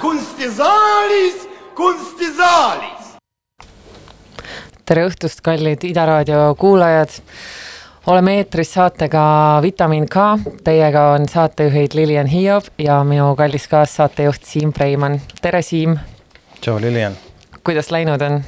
[0.00, 3.04] kunstisaalis, kunstisaalis.
[4.84, 7.20] tere õhtust, kallid Ida raadio kuulajad.
[8.06, 9.24] Oleme eetris saatega
[9.62, 10.24] Vitamin K,
[10.64, 15.20] teiega on saatejuhid Lilian Hiob ja minu kallis kaassaatejuht Siim Preimann.
[15.42, 15.96] tere, Siim.
[16.60, 17.16] tšau, Lilian.
[17.64, 18.42] kuidas läinud on?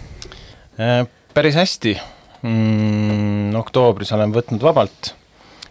[1.34, 1.96] päris hästi
[2.42, 3.54] mm,.
[3.56, 5.14] oktoobris olen võtnud vabalt.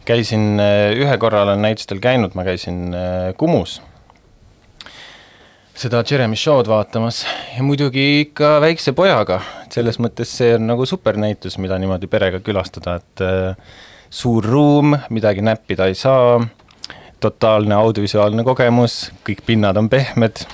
[0.06, 0.60] käisin,
[0.98, 2.96] ühe korra olen näitustel käinud, ma käisin
[3.38, 3.82] Kumus
[5.76, 7.26] seda Jeremy Shaw'd vaatamas
[7.58, 12.40] ja muidugi ikka väikse pojaga, et selles mõttes see on nagu supernäitus, mida niimoodi perega
[12.44, 16.40] külastada, et äh, suur ruum, midagi näppida ei saa,
[17.20, 20.46] totaalne audiovisuaalne kogemus, kõik pinnad on pehmed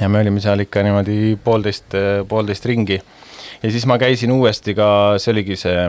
[0.00, 1.96] ja me olime seal ikka niimoodi poolteist,
[2.28, 3.00] poolteist ringi.
[3.62, 5.84] ja siis ma käisin uuesti ka, see oligi see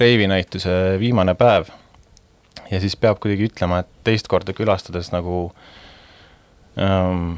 [0.00, 1.68] reivinäituse viimane päev.
[2.70, 5.50] ja siis peab kuidagi ütlema, et teist korda külastades nagu
[6.80, 7.36] ähm,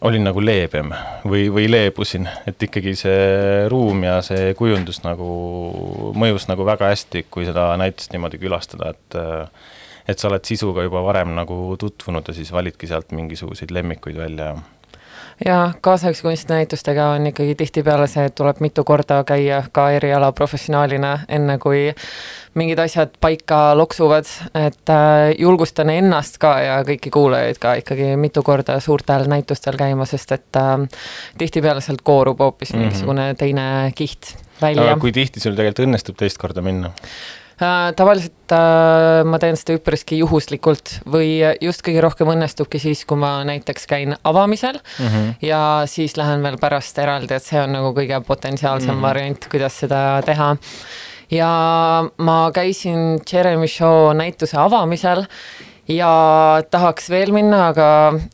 [0.00, 0.92] olin nagu leebem
[1.28, 5.28] või, või leebusin, et ikkagi see ruum ja see kujundus nagu
[6.16, 9.20] mõjus nagu väga hästi, kui seda näitust niimoodi külastada, et
[10.10, 14.54] et sa oled sisuga juba varem nagu tutvunud ja siis validki sealt mingisuguseid lemmikuid välja.
[14.54, 14.79] ja
[15.44, 21.18] ja kaasaegse kunstinäitustega on ikkagi tihtipeale see, et tuleb mitu korda käia ka eriala professionaalina,
[21.28, 21.88] enne kui
[22.54, 28.42] mingid asjad paika loksuvad, et äh, julgustan ennast ka ja kõiki kuulajaid ka ikkagi mitu
[28.46, 30.76] korda suurtel näitustel käima, sest et äh,
[31.38, 32.82] tihtipeale sealt koorub hoopis mm -hmm.
[32.82, 34.96] mingisugune teine kiht välja.
[34.96, 36.92] kui tihti sul tegelikult õnnestub teist korda minna?
[37.60, 43.20] Äh, tavaliselt äh, ma teen seda üpriski juhuslikult või just kõige rohkem õnnestubki siis, kui
[43.20, 45.34] ma näiteks käin avamisel mm -hmm.
[45.44, 49.08] ja siis lähen veel pärast eraldi, et see on nagu kõige potentsiaalsem mm -hmm.
[49.08, 50.56] variant, kuidas seda teha
[51.30, 51.50] ja
[52.16, 55.26] ma käisin Jeremy Shaw näituse avamisel
[55.90, 57.86] ja tahaks veel minna, aga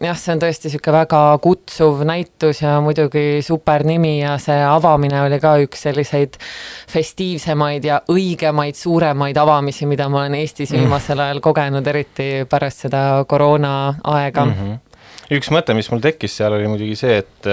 [0.03, 5.22] jah, see on tõesti niisugune väga kutsuv näitus ja muidugi super nimi ja see avamine
[5.25, 6.39] oli ka üks selliseid
[6.93, 10.84] festiivsemaid ja õigemaid, suuremaid avamisi, mida ma olen Eestis mm.
[10.84, 14.53] viimasel ajal kogenud, eriti pärast seda koroona aega mm.
[14.61, 15.00] -hmm.
[15.38, 17.50] üks mõte, mis mul tekkis seal, oli muidugi see, et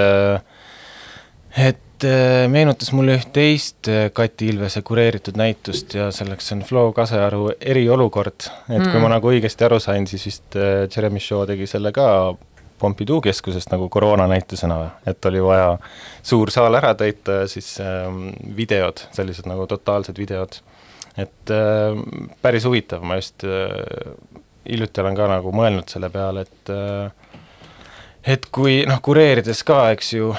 [1.70, 6.91] et Äh, meenutas mulle üht teist äh, Kati Ilvese kureeritud näitust ja selleks on Flo
[6.94, 8.47] Kasearu Eriolukord.
[8.69, 8.90] et mm.
[8.90, 9.14] kui ma mm.
[9.16, 12.08] nagu õigesti aru sain, siis vist äh, Jeremy Shaw tegi selle ka
[12.80, 14.78] Pompidou keskusest nagu koroonanäitusena,
[15.08, 15.78] et oli vaja
[16.25, 20.59] suur saal ära täita ja siis ähm, videod, sellised nagu totaalsed videod.
[21.18, 21.96] et äh,
[22.41, 23.72] päris huvitav, ma just äh,
[24.70, 27.40] hiljuti olen ka nagu mõelnud selle peale, et äh,
[28.35, 30.34] et kui noh, kureerides ka, eks ju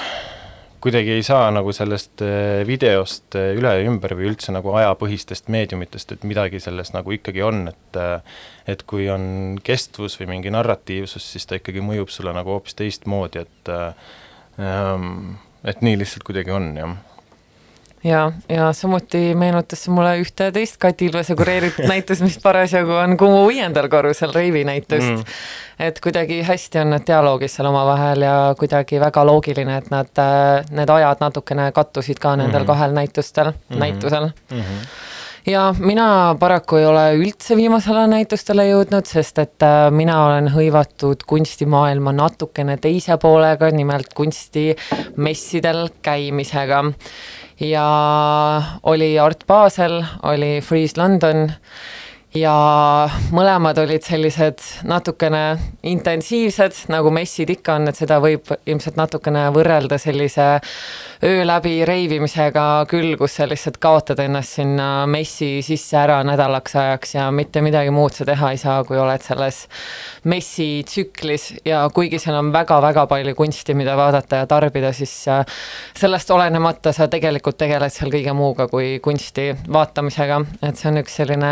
[0.85, 5.49] kuidagi ei saa nagu sellest äh, videost äh, üle ja ümber või üldse nagu ajapõhistest
[5.53, 8.37] meediumitest, et midagi selles nagu ikkagi on, et äh,
[8.69, 13.45] et kui on kestvus või mingi narratiivsus, siis ta ikkagi mõjub sulle nagu hoopis teistmoodi,
[13.45, 13.73] et
[14.61, 15.35] ähm,
[15.65, 16.95] et nii lihtsalt kuidagi on, jah
[18.05, 23.17] ja, ja samuti meenutas see mulle ühte teist Kati Ilvese kureeritud näitust, mis parasjagu on
[23.17, 25.23] Kumu viiendal korrusel Reivi näitust mm..
[25.87, 30.23] et kuidagi hästi on need dialoogid seal omavahel ja kuidagi väga loogiline, et nad,
[30.71, 32.73] need ajad natukene kattusid ka nendel mm -hmm.
[32.73, 33.79] kahel näitustel mm, -hmm.
[33.79, 34.61] näitusel mm.
[34.61, 34.87] -hmm
[35.45, 40.49] ja mina paraku ei ole üldse viimasel ajal näitustele jõudnud, sest et äh, mina olen
[40.53, 46.83] hõivatud kunstimaailma natukene teise poolega, nimelt kunstimessidel käimisega
[47.59, 51.49] ja oli Art Basel, oli Freeze London
[52.35, 52.55] ja
[53.31, 55.43] mõlemad olid sellised natukene
[55.87, 60.57] intensiivsed, nagu messid ikka on, et seda võib ilmselt natukene võrrelda sellise
[61.25, 67.15] öö läbi reivimisega küll, kus sa lihtsalt kaotad ennast sinna messi sisse ära nädalaks ajaks
[67.15, 69.63] ja mitte midagi muud sa teha ei saa, kui oled selles
[70.29, 75.41] messi tsüklis ja kuigi seal on väga-väga palju kunsti, mida vaadata ja tarbida, siis äh,
[75.97, 81.17] sellest olenemata sa tegelikult tegeled seal kõige muuga kui kunsti vaatamisega, et see on üks
[81.21, 81.51] selline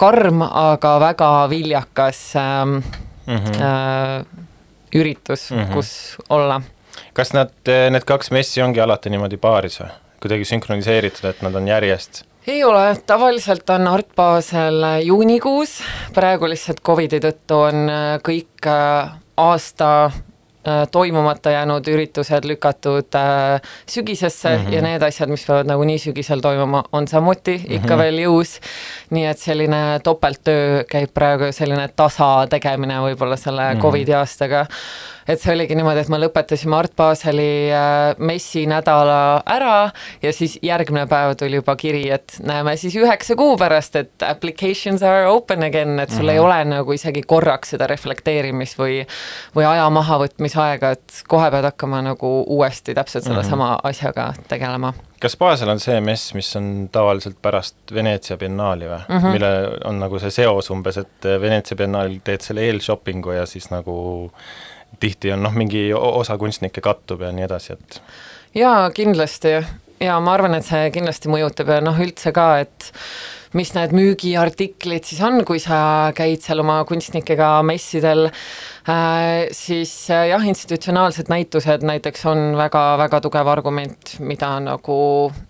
[0.00, 2.80] karm, aga väga viljakas ähm,
[3.26, 3.62] mm -hmm.
[3.62, 4.26] äh,
[4.94, 5.74] üritus mm, -hmm.
[5.74, 6.60] kus olla.
[7.12, 9.90] Kas nad, need kaks messi ongi alati niimoodi paaris või?
[10.20, 12.24] kuidagi sünkroniseeritud, et nad on järjest?
[12.46, 15.78] ei ole, tavaliselt on Art Basel juunikuus,
[16.14, 20.10] praegu lihtsalt Covidi tõttu on äh, kõik äh, aasta
[20.92, 24.74] toimumata jäänud üritused lükatud äh, sügisesse mm -hmm.
[24.74, 27.76] ja need asjad, mis peavad nagunii sügisel toimuma, on samuti mm -hmm.
[27.76, 28.60] ikka veel jõus.
[29.10, 33.82] nii et selline topelttöö käib praegu, selline tasa tegemine võib-olla selle mm -hmm.
[33.82, 34.66] Covidi aastaga
[35.30, 39.74] et see oligi niimoodi, et me lõpetasime Art Baseli äh, messinädala ära
[40.22, 45.04] ja siis järgmine päev tuli juba kiri, et näeme siis üheksa kuu pärast, et applications
[45.06, 46.32] are open again, et sul mm -hmm.
[46.32, 46.46] ei mhm.
[46.46, 49.04] ole nagu isegi korraks seda reflekteerimis või
[49.56, 53.88] või aja mahavõtmise aega, et kohe pead hakkama nagu uuesti täpselt sedasama mm -hmm.
[53.90, 59.18] asjaga tegelema kas Basel on see mess, mis on tavaliselt pärast Veneetsia biennaali või mm,
[59.18, 59.36] -hmm.
[59.36, 59.52] mille
[59.84, 64.32] on nagu see seos umbes, et Veneetsia biennaalil teed selle eelshoppingu ja siis nagu
[65.00, 68.00] tihti on noh, mingi osa kunstnikke kattub ja nii edasi, et
[68.54, 69.54] jaa, kindlasti
[70.00, 72.90] ja ma arvan, et see kindlasti mõjutab ja noh, üldse ka, et
[73.58, 80.28] mis need müügiartiklid siis on, kui sa käid seal oma kunstnikega messidel äh,, siis äh,
[80.30, 84.98] jah, institutsionaalsed näitused näiteks on väga-väga tugev argument, mida nagu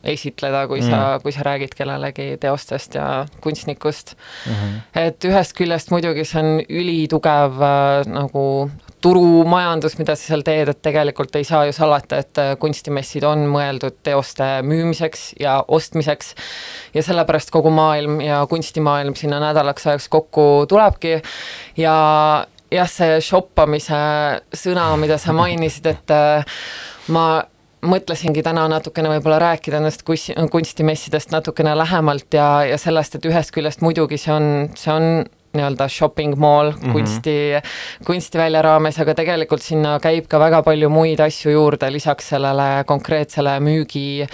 [0.01, 0.89] esitleda, kui mm.
[0.89, 4.53] sa, kui sa räägid kellelegi teostest ja kunstnikust mm.
[4.53, 4.81] -hmm.
[5.07, 8.47] et ühest küljest muidugi see on ülitugev äh, nagu
[9.01, 13.47] turumajandus, mida sa seal teed, et tegelikult ei saa ju salata, et äh, kunstimessid on
[13.51, 16.35] mõeldud teoste müümiseks ja ostmiseks.
[16.95, 21.19] Ja sellepärast kogu maailm ja kunstimaailm sinna nädalaks ajaks kokku tulebki.
[21.81, 21.95] Ja
[22.71, 24.03] jah, see shoppamise
[24.57, 26.61] sõna, mida sa mainisid, et äh,
[27.15, 27.27] ma
[27.81, 33.81] mõtlesingi täna natukene võib-olla rääkida nendest kunstimessidest natukene lähemalt ja, ja sellest, et ühest küljest
[33.85, 35.07] muidugi see on, see on
[35.57, 36.93] nii-öelda shopping mall mm -hmm.
[36.93, 37.37] kunsti,
[38.07, 43.57] kunstivälja raames, aga tegelikult sinna käib ka väga palju muid asju juurde, lisaks sellele konkreetsele
[43.61, 44.27] müügi,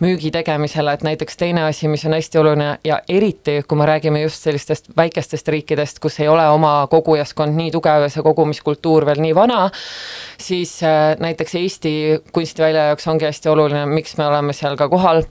[0.00, 4.22] müügi tegemisele, et näiteks teine asi, mis on hästi oluline ja eriti, kui me räägime
[4.22, 9.20] just sellistest väikestest riikidest, kus ei ole oma kogujaskond nii tugev ja see kogumiskultuur veel
[9.20, 9.70] nii vana,
[10.38, 15.22] siis äh, näiteks Eesti kunstivälja jaoks ongi hästi oluline, miks me oleme seal ka kohal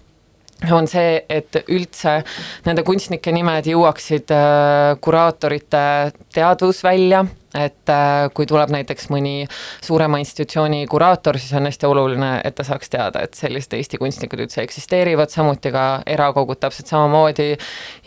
[0.72, 2.20] on see, et üldse
[2.66, 5.86] nende kunstnike nimed jõuaksid äh, kuraatorite
[6.34, 9.46] teadvusvälja et äh, kui tuleb näiteks mõni
[9.84, 14.42] suurema institutsiooni kuraator, siis on hästi oluline, et ta saaks teada, et sellised Eesti kunstnikud
[14.46, 17.54] üldse eksisteerivad, samuti ka erakogud täpselt samamoodi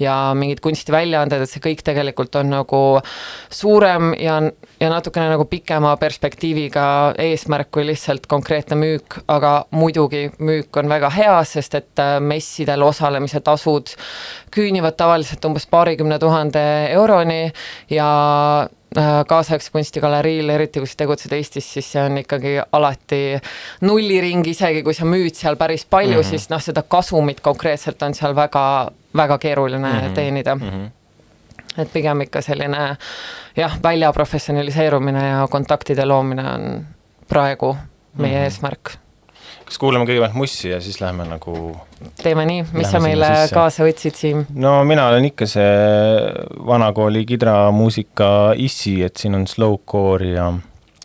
[0.02, 2.82] ja mingid kunstiväljaanded, et see kõik tegelikult on nagu
[3.52, 4.40] suurem ja,
[4.81, 6.87] ja natukene nagu pikema perspektiiviga
[7.22, 12.82] eesmärk kui lihtsalt konkreetne müük, aga muidugi müük on väga hea, sest et äh, messidel
[12.87, 13.94] osalemise tasud
[14.54, 16.64] küünivad tavaliselt umbes paarikümne tuhande
[16.96, 17.52] euroni
[17.90, 18.08] ja
[19.28, 23.22] kaasaegse kunstigaleriil, eriti kui sa tegutsed Eestis, siis see on ikkagi alati
[23.84, 26.31] nulliring, isegi kui sa müüd seal päris palju mm, -hmm.
[26.31, 30.14] siis noh, seda kasumit konkreetselt on seal väga, väga keeruline mm -hmm.
[30.14, 30.70] teenida mm.
[30.70, 30.90] -hmm
[31.78, 32.96] et pigem ikka selline
[33.56, 36.87] jah, välja professionaliseerumine ja kontaktide loomine on
[37.28, 37.76] praegu
[38.16, 38.44] meie mm -hmm.
[38.44, 39.05] eesmärk
[39.66, 41.56] kas kuulame kõigepealt Mussi ja siis läheme nagu
[42.22, 43.56] teeme nii, mis sa meile sisse.
[43.56, 44.44] kaasa võtsid, Siim?
[44.54, 45.74] no mina olen ikka see
[46.70, 48.30] vanakooli kidramuusika
[48.62, 50.52] issi, et siin on slowcore ja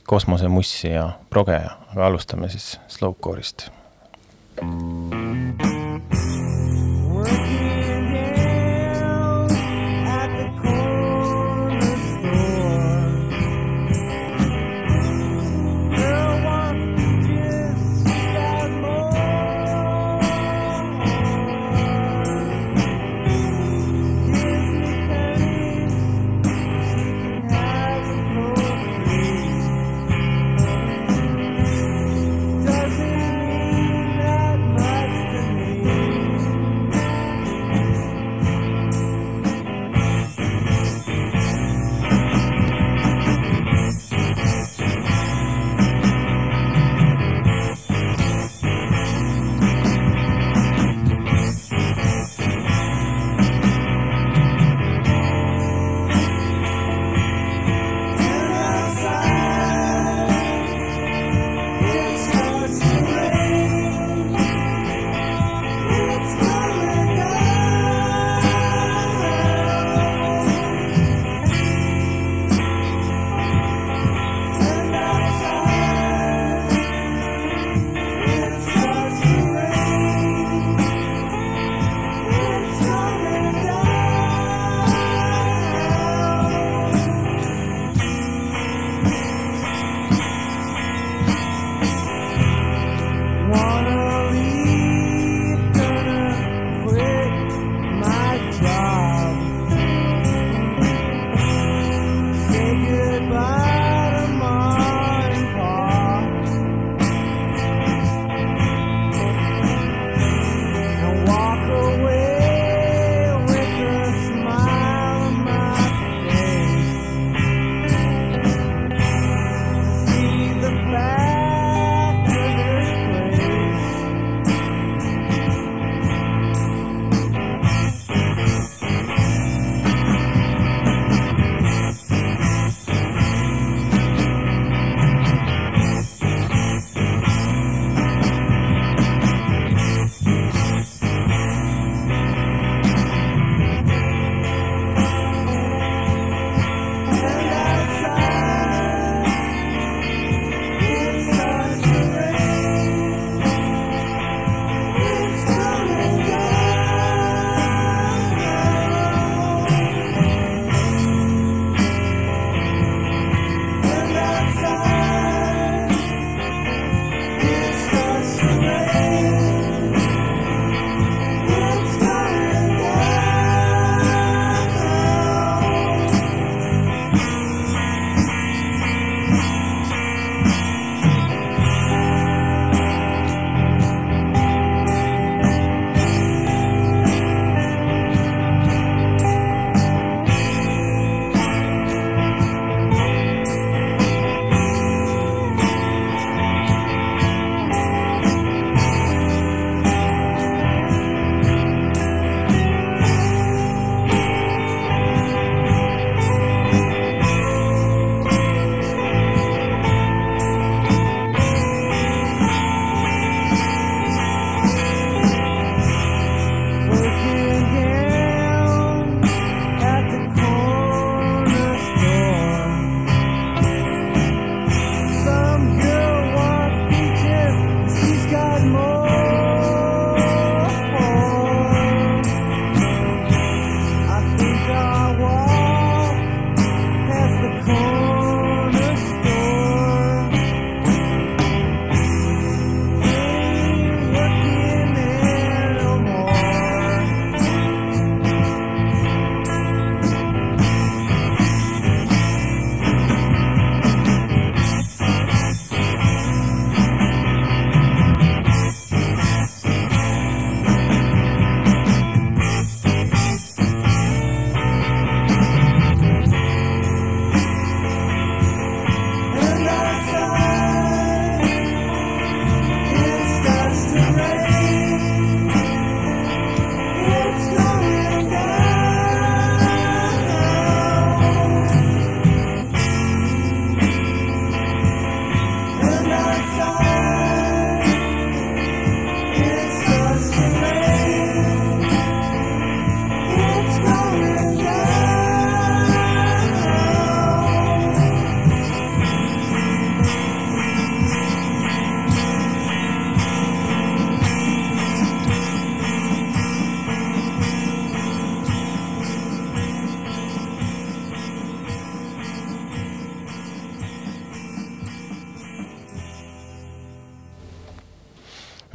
[0.07, 1.59] kosmosemussi ja proge,
[1.93, 3.69] aga alustame siis slowcore'ist
[4.61, 5.11] mm.
[5.11, 6.50] -hmm.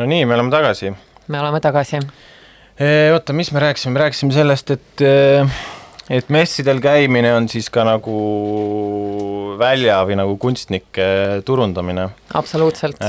[0.06, 0.92] No nii, me oleme tagasi.
[1.26, 1.98] me oleme tagasi.
[3.12, 5.02] oota, mis me rääkisime, me rääkisime sellest, et
[6.06, 8.14] et messidel käimine on siis ka nagu
[9.58, 11.08] välja või nagu kunstnike
[11.48, 12.06] turundamine.
[12.38, 13.02] absoluutselt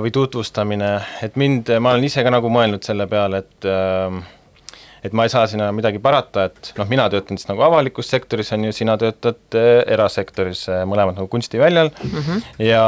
[0.00, 3.70] või tutvustamine, et mind, ma olen ise ka nagu mõelnud selle peale, et
[5.04, 8.54] et ma ei saa sinna midagi parata, et noh, mina töötan siis nagu avalikus sektoris,
[8.56, 12.46] on ju, sina töötad erasektoris, mõlemad nagu kunstiväljal mm -hmm.
[12.64, 12.84] ja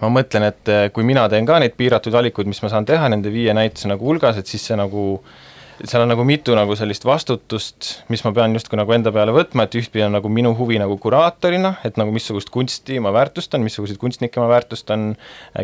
[0.00, 3.08] ma mõtlen, et äh, kui mina teen ka neid piiratud valikuid, mis ma saan teha
[3.10, 5.49] nende viie näituse nagu hulgas, et siis see nagu äh,
[5.88, 9.64] seal on nagu mitu nagu sellist vastutust, mis ma pean justkui nagu enda peale võtma,
[9.64, 14.00] et ühtpidi on nagu minu huvi nagu kuraatorina, et nagu missugust kunsti ma väärtustan, missuguseid
[14.00, 15.14] kunstnikke ma väärtustan,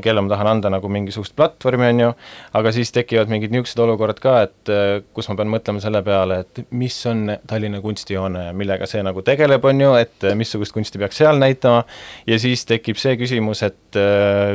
[0.04, 2.12] kelle ma tahan anda nagu mingisugust platvormi, on ju,
[2.60, 4.72] aga siis tekivad mingid niisugused olukorrad ka, et
[5.16, 9.24] kus ma pean mõtlema selle peale, et mis on Tallinna kunstijoone ja millega see nagu
[9.26, 11.84] tegeleb, on ju, et missugust kunsti peaks seal näitama,
[12.30, 14.00] ja siis tekib see küsimus, et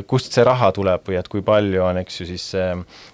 [0.10, 2.50] kust see raha tuleb või et kui palju on, eks ju, siis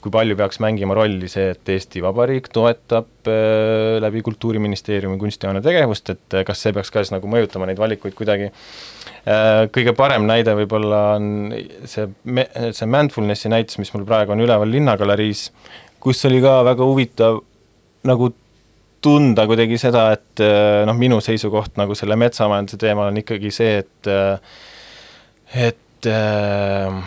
[0.04, 5.62] kui palju peaks mängima rolli see, et Eesti Vabariik riik toetab äh, läbi Kultuuriministeeriumi kunstihoone
[5.66, 8.52] tegevust, et äh, kas see peaks ka siis nagu mõjutama neid valikuid kuidagi.
[9.28, 11.52] Äh, kõige parem näide võib-olla on
[11.90, 12.08] see,
[12.72, 15.50] see Mindfulnessi näitus, mis mul praegu on üleval Linnagaleriis,
[16.04, 17.42] kus oli ka väga huvitav
[18.08, 18.32] nagu
[19.04, 20.42] tunda kuidagi seda, et
[20.88, 24.10] noh, minu seisukoht nagu selle metsamajanduse teemal on ikkagi see, et
[25.54, 27.04] et äh,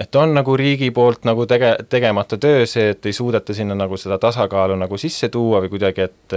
[0.00, 3.98] et on nagu riigi poolt nagu tege-, tegemata töö see, et ei suudeta sinna nagu
[4.00, 6.36] seda tasakaalu nagu sisse tuua või kuidagi, et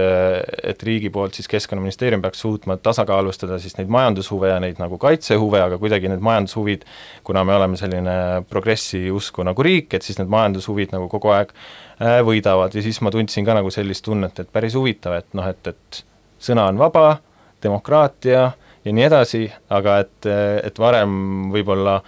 [0.74, 5.62] et riigi poolt siis Keskkonnaministeerium peaks suutma tasakaalustada siis neid majandushuve ja neid nagu kaitsehuve,
[5.64, 6.84] aga kuidagi need majandushuvid,
[7.24, 8.16] kuna me oleme selline
[8.50, 12.74] progressi usku nagu riik, et siis need majandushuvid nagu kogu aeg äh, võidavad.
[12.74, 16.04] Ja siis ma tundsin ka nagu sellist tunnet, et päris huvitav, et noh, et, et
[16.42, 17.16] sõna on vaba,
[17.64, 18.50] demokraatia
[18.84, 20.28] ja nii edasi, aga et,
[20.68, 21.98] et varem võib-olla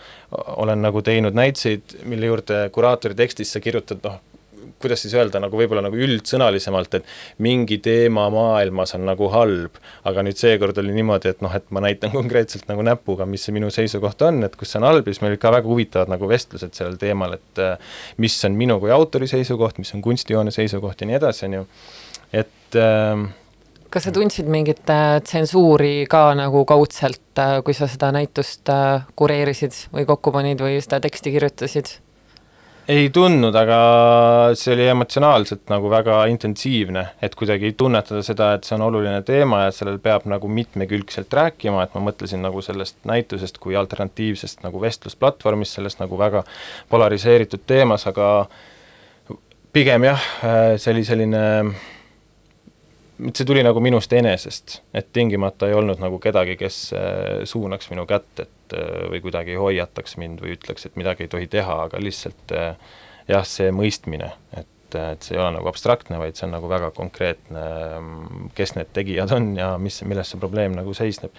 [0.61, 4.19] olen nagu teinud näiteid, mille juurde kuraatori tekstis sa kirjutad noh,
[4.83, 7.07] kuidas siis öelda, nagu võib-olla nagu üldsõnalisemalt, et
[7.45, 9.79] mingi teema maailmas on nagu halb,
[10.09, 13.57] aga nüüd seekord oli niimoodi, et noh, et ma näitan konkreetselt nagu näpuga, mis see
[13.57, 16.13] minu seisukoht on, et kus see on halb ja siis meil olid ka väga huvitavad
[16.13, 17.65] nagu vestlused sellel teemal, et
[18.23, 21.67] mis on minu kui autori seisukoht, mis on kunstijoone seisukoht ja nii edasi, on ju,
[22.45, 23.27] et äh,
[23.91, 29.07] kas sa tundsid mingit äh, tsensuuri ka nagu kaudselt, äh, kui sa seda näitust äh,
[29.19, 31.97] kureerisid või kokku panid või seda teksti kirjutasid?
[32.87, 33.77] ei tundnud, aga
[34.55, 39.65] see oli emotsionaalselt nagu väga intensiivne, et kuidagi tunnetada seda, et see on oluline teema
[39.65, 44.79] ja sellel peab nagu mitmekülgselt rääkima, et ma mõtlesin nagu sellest näitusest kui alternatiivsest nagu
[44.85, 46.45] vestlusplatvormist, sellest nagu väga
[46.93, 48.47] polariseeritud teemas, aga
[49.75, 50.31] pigem jah,
[50.79, 51.43] see oli selline
[53.17, 58.07] see tuli nagu minust enesest, et tingimata ei olnud nagu kedagi, kes äh, suunaks minu
[58.09, 62.01] kätt, et äh, või kuidagi hoiataks mind või ütleks, et midagi ei tohi teha, aga
[62.03, 62.75] lihtsalt äh,
[63.31, 66.93] jah, see mõistmine, et, et see ei ole nagu abstraktne, vaid see on nagu väga
[66.97, 67.65] konkreetne,
[68.01, 71.33] mm, kes need tegijad on ja mis, milles see probleem nagu seisneb.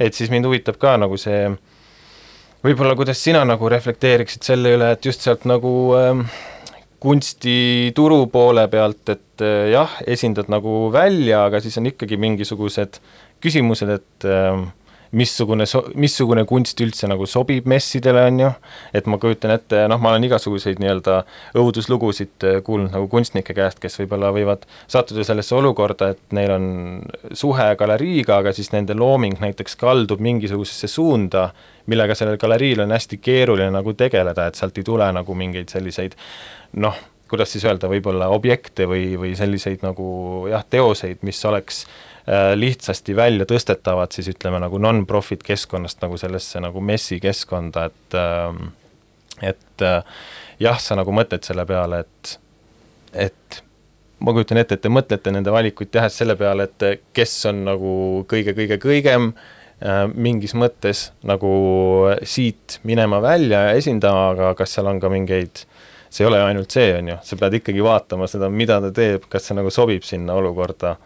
[0.00, 1.50] et siis mind huvitab ka nagu see,
[2.64, 6.24] võib-olla kuidas sina nagu reflekteeriksid selle üle, et just sealt nagu äh,
[7.00, 13.00] kunstituru poole pealt, et eh, jah, esindad nagu välja, aga siis on ikkagi mingisugused
[13.40, 14.60] küsimused, et äh,
[15.16, 18.50] missugune so-, missugune kunst üldse nagu sobib messidele, on ju,
[18.94, 21.16] et ma kujutan ette, noh, ma olen igasuguseid nii-öelda
[21.58, 26.70] õuduslugusid äh, kuulnud nagu kunstnike käest, kes võib-olla võivad sattuda sellesse olukorda, et neil on
[27.32, 31.48] suhe galeriiga, aga siis nende looming näiteks kaldub mingisugusesse suunda,
[31.90, 36.14] millega sellel galeriil on hästi keeruline nagu tegeleda, et sealt ei tule nagu mingeid selliseid
[36.72, 42.10] noh, kuidas siis öelda, võib-olla objekte või, või selliseid nagu jah, teoseid, mis oleks äh,
[42.30, 48.16] Äh, lihtsasti välja tõstetavad siis ütleme nagu non-profit keskkonnast nagu sellesse nagu messi keskkonda, et
[48.18, 48.68] ähm,
[49.40, 50.04] et äh,
[50.60, 52.34] jah, sa nagu mõtled selle peale, et
[53.24, 53.62] et
[54.20, 57.94] ma kujutan ette, et te mõtlete nende valikuid tehes selle peale, et kes on nagu
[58.30, 61.50] kõige-kõige-kõigem äh, mingis mõttes nagu
[62.22, 65.64] siit minema välja ja esindama, aga kas seal on ka mingeid
[66.10, 69.28] see ei ole ainult see, on ju, sa pead ikkagi vaatama seda, mida ta teeb,
[69.30, 70.96] kas see nagu sobib sinna olukorda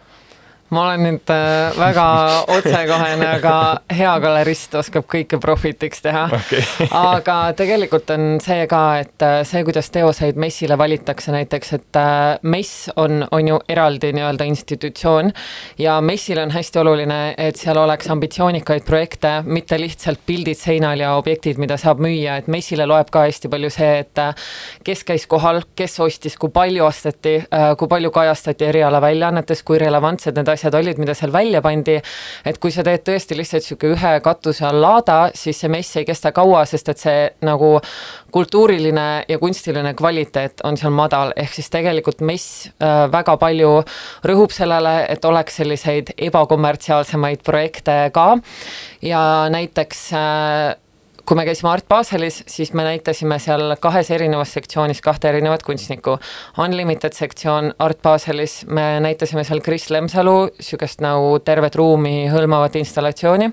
[0.72, 2.04] ma olen nüüd äh, väga
[2.48, 3.54] otsekohene, aga
[3.92, 6.62] hea galerist oskab kõike profitiks teha okay.
[6.88, 12.38] aga tegelikult on see ka, et äh, see, kuidas teoseid messile valitakse näiteks, et äh,
[12.48, 15.32] mess on, on ju eraldi nii-öelda institutsioon
[15.80, 21.14] ja messil on hästi oluline, et seal oleks ambitsioonikaid projekte, mitte lihtsalt pildid seinal ja
[21.18, 24.24] objektid, mida saab müüa, et messile loeb ka hästi palju see, et
[24.84, 27.36] kes käis kohal, kes ostis, kui palju osteti,
[27.78, 31.96] kui palju kajastati erialaväljaannetes, kui relevantsed need asjad olid, mida seal välja pandi,
[32.44, 36.06] et kui sa teed tõesti lihtsalt niisugune ühe katuse all laada, siis see mess ei
[36.08, 37.78] kesta kaua, sest et see nagu
[38.34, 43.74] kultuuriline ja kunstiline kvaliteet on seal madal, ehk siis tegelikult mess äh, väga palju
[44.26, 48.30] rõhub sellele, et oleks selliseid ebakommertsiaalsemaid projekte ka.
[49.04, 50.74] Ja näiteks äh,
[51.24, 56.18] kui me käisime Art Baselis, siis me näitasime seal kahes erinevas sektsioonis kahte erinevat kunstnikku.
[56.60, 63.52] Unlimited sektsioon Art Baselis, me näitasime seal Kris Lemsalu, niisugust nagu tervet ruumi hõlmavat installatsiooni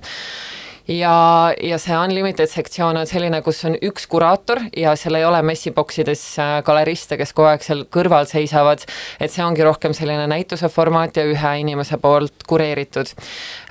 [0.87, 5.41] ja, ja see Unlimited sektsioon on selline, kus on üks kuraator ja seal ei ole
[5.45, 8.85] messiboksides äh, galeriste, kes kogu aeg seal kõrval seisavad,
[9.19, 13.13] et see ongi rohkem selline näituse formaat ja ühe inimese poolt kureeritud.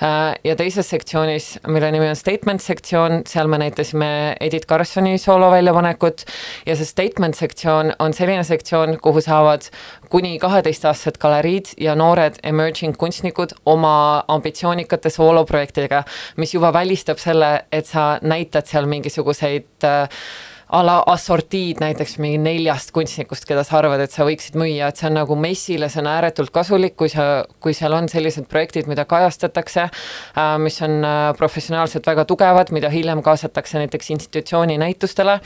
[0.03, 6.25] Äh, ja teises sektsioonis, mille nimi on statement sektsioon, seal me näitasime Edith Carsoni sooloväljapanekut
[6.65, 9.67] ja see statement sektsioon on selline sektsioon, kuhu saavad
[10.11, 13.95] kuni kaheteistaastased galeriid ja noored emerging kunstnikud oma
[14.27, 16.03] ambitsioonikate sooloprojektidega,
[16.37, 20.23] mis juba välistab selle, et sa näitad seal mingisuguseid äh,
[20.71, 24.99] a la assortiid näiteks mingi neljast kunstnikust, keda sa arvad, et sa võiksid müüa, et
[24.99, 28.87] see on nagu messile, see on ääretult kasulik, kui sa, kui seal on sellised projektid,
[28.91, 35.41] mida kajastatakse äh,, mis on äh, professionaalselt väga tugevad, mida hiljem kaasatakse näiteks institutsiooni näitustele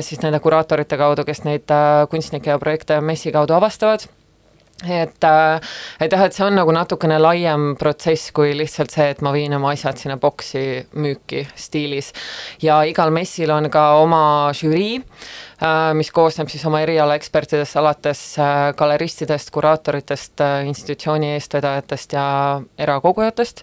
[0.00, 4.06] siis nende kuraatorite kaudu, kes neid äh, kunstnikke ja projekte messi kaudu avastavad
[4.80, 5.60] et, äh,
[6.00, 9.52] et jah, et see on nagu natukene laiem protsess kui lihtsalt see, et ma viin
[9.56, 12.12] oma asjad sinna boksi müüki stiilis.
[12.62, 14.22] ja igal messil on ka oma
[14.56, 15.02] žürii,
[15.94, 18.22] mis koosneb siis oma erialaekspertidest, alates
[18.76, 22.24] galeristidest, kuraatoritest, institutsiooni eestvedajatest ja
[22.78, 23.60] erakogujatest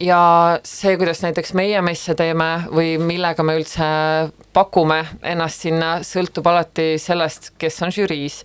[0.00, 0.22] ja
[0.64, 3.86] see, kuidas näiteks meie messe teeme või millega me üldse
[4.52, 8.40] pakume ennast sinna, sõltub alati sellest, kes on žüriis.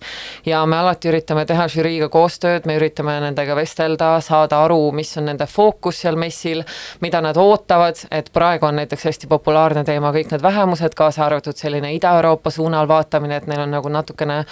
[0.46, 5.26] ja me alati üritame teha žüriiga koostööd, me üritame nendega vestelda, saada aru, mis on
[5.26, 6.62] nende fookus seal messil,
[7.00, 11.58] mida nad ootavad, et praegu on näiteks hästi populaarne teema kõik need vähemused, kaasa arvatud
[11.58, 14.44] selline Ida-Euroopa suunal vaatamine, et neil on nagu natukene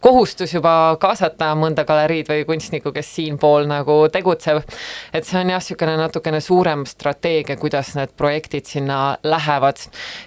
[0.00, 4.62] kohustus juba kaasata mõnda galeriid või kunstnikku, kes siinpool nagu tegutseb.
[5.12, 9.76] et see on jah, niisugune natukene suurem strateegia, kuidas need projektid sinna lähevad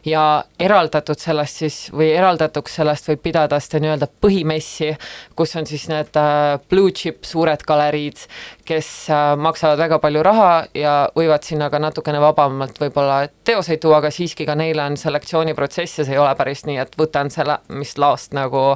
[0.06, 4.96] ja eraldatud sellest siis või eraldatuks sellest võib pidada seda nii-öelda põhimessi,
[5.36, 8.18] kus on siis need äh, blue chip suured galeriid,
[8.66, 14.00] kes äh, maksavad väga palju raha ja võivad sinna ka natukene vabamalt võib-olla teoseid tuua,
[14.02, 17.60] aga siiski ka neile on selektsiooniprotsess ja see ei ole päris nii, et võtan selle,
[17.70, 18.76] mis laost nagu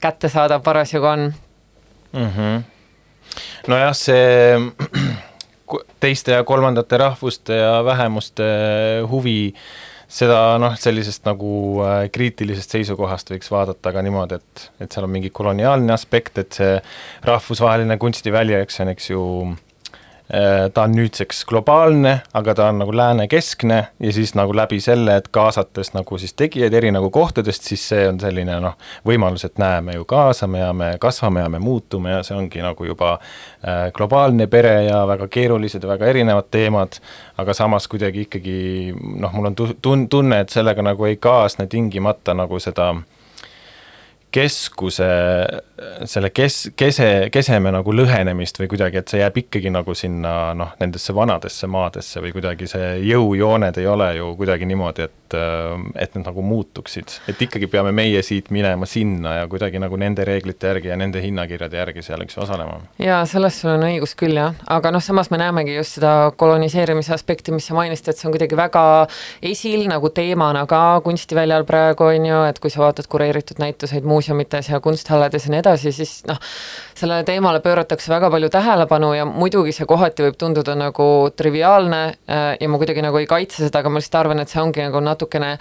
[0.00, 1.32] kättesaadav parasjagu on
[2.12, 2.28] mm.
[2.36, 2.62] -hmm.
[3.68, 4.58] nojah, see
[6.00, 8.48] teiste ja kolmandate rahvuste ja vähemuste
[9.10, 9.52] huvi,
[10.08, 11.52] seda noh, sellisest nagu
[11.84, 16.60] äh, kriitilisest seisukohast võiks vaadata ka niimoodi, et, et seal on mingi koloniaalne aspekt, et
[16.60, 16.76] see
[17.28, 19.24] rahvusvaheline kunstiväli, eks see on, eks ju,
[20.74, 25.28] ta on nüüdseks globaalne, aga ta on nagu läänekeskne ja siis nagu läbi selle, et
[25.32, 28.76] kaasates nagu siis tegijaid eri nagu kohtadest, siis see on selline noh,
[29.08, 32.60] võimalus, et näe, me ju kaasame ja me kasvame ja me muutume ja see ongi
[32.60, 37.00] nagu juba äh, globaalne pere ja väga keerulised ja väga erinevad teemad,
[37.40, 38.58] aga samas kuidagi ikkagi
[38.92, 43.06] noh, mul on tun-, tunne, et sellega nagu ei kaasne tingimata nagu seda äh,
[44.30, 45.08] keskuse,
[46.04, 50.74] selle kes-, kese, keseme nagu lõhenemist või kuidagi, et see jääb ikkagi nagu sinna noh,
[50.80, 56.24] nendesse vanadesse maadesse või kuidagi see jõujooned ei ole ju kuidagi niimoodi, et et need
[56.24, 57.18] nagu muutuksid.
[57.28, 61.20] et ikkagi peame meie siit minema sinna ja kuidagi nagu nende reeglite järgi ja nende
[61.22, 62.78] hinnakirjade järgi seal, eks ju, osalema.
[63.02, 64.56] jaa, selles sul on õigus küll, jah.
[64.66, 68.34] aga noh, samas me näemegi just seda koloniseerimise aspekti, mis sa mainisid, et see on
[68.34, 68.84] kuidagi väga
[69.52, 74.72] esil nagu teemana ka kunstiväljal praegu, on ju, et kui sa vaatad kureeritud näituseid, muuseumites
[74.72, 76.38] ja kunsthallades ja nii edasi, siis noh,
[76.98, 82.46] sellele teemale pööratakse väga palju tähelepanu ja muidugi see kohati võib tunduda nagu triviaalne äh,
[82.60, 85.02] ja ma kuidagi nagu ei kaitse seda, aga ma lihtsalt arvan, et see ongi nagu
[85.04, 85.52] natukene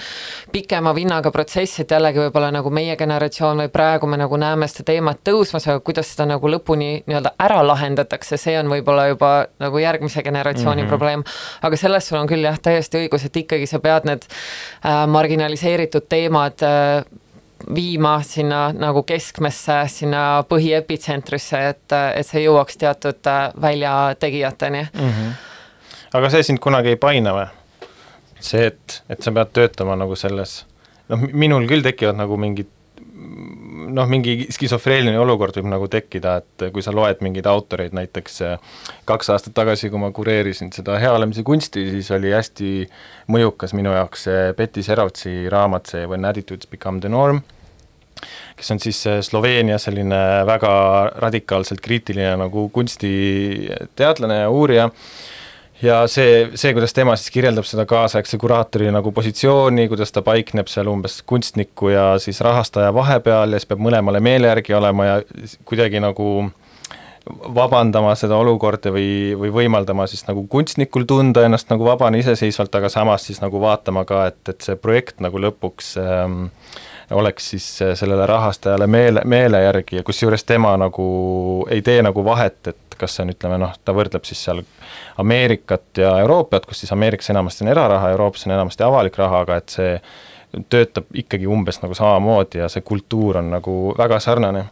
[0.53, 4.87] pikema vinnaga protsess, et jällegi võib-olla nagu meie generatsioon või praegu me nagu näeme seda
[4.93, 9.83] teemat tõusmas, aga kuidas seda nagu lõpuni nii-öelda ära lahendatakse, see on võib-olla juba nagu
[9.83, 10.89] järgmise generatsiooni mm -hmm.
[10.89, 11.23] probleem.
[11.61, 16.09] aga selles sul on küll jah, täiesti õigus, et ikkagi sa pead need äh, marginaliseeritud
[16.09, 17.05] teemad äh,
[17.75, 25.11] viima sinna nagu keskmesse, sinna põhiepitsentrisse, et, et see jõuaks teatud äh, väljategijateni mm.
[25.11, 25.31] -hmm.
[26.19, 27.47] aga see sind kunagi ei paina või?
[28.39, 30.65] see, et, et sa pead töötama nagu selles,
[31.09, 32.69] noh, minul küll tekivad nagu mingid
[33.77, 38.79] noh, mingi skisofreeniline olukord võib nagu tekkida, et kui sa loed mingeid autoreid, näiteks äh,
[39.09, 42.71] kaks aastat tagasi, kui ma kureerisin seda hea olemise kunsti, siis oli hästi
[43.33, 47.43] mõjukas minu jaoks see Betty Serovtsi raamat, see When attitudes become the norm,
[48.57, 50.73] kes on siis äh, Sloveenia selline väga
[51.23, 54.91] radikaalselt kriitiline nagu kunstiteadlane ja uurija
[55.81, 60.69] ja see, see, kuidas tema siis kirjeldab seda kaasaegse kuraatori nagu positsiooni, kuidas ta paikneb
[60.71, 65.19] seal umbes kunstniku ja siis rahastaja vahepeal ja siis peab mõlemale meele järgi olema ja
[65.65, 66.49] kuidagi nagu
[67.55, 72.89] vabandama seda olukorda või, või võimaldama siis nagu kunstnikul tunda ennast nagu vabana iseseisvalt, aga
[72.89, 76.47] samas siis nagu vaatama ka, et, et see projekt nagu lõpuks ähm,
[77.11, 77.67] oleks siis
[77.99, 81.07] sellele rahastajale meele, meele järgi ja kusjuures tema nagu
[81.71, 84.63] ei tee nagu vahet, et kas see on, ütleme noh, ta võrdleb siis seal
[85.21, 89.59] Ameerikat ja Euroopat, kus siis Ameerikas enamasti on eraraha, Euroopas on enamasti avalik raha, aga
[89.61, 89.93] et see
[90.71, 94.67] töötab ikkagi umbes nagu samamoodi ja see kultuur on nagu väga sarnane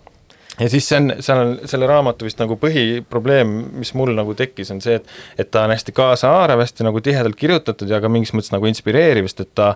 [0.59, 4.71] ja siis see on, seal on selle raamatu vist nagu põhiprobleem, mis mul nagu tekkis,
[4.75, 8.33] on see, et et ta on hästi kaasahaarav, hästi nagu tihedalt kirjutatud ja ka mingis
[8.35, 9.73] mõttes nagu inspireeriv, sest et ta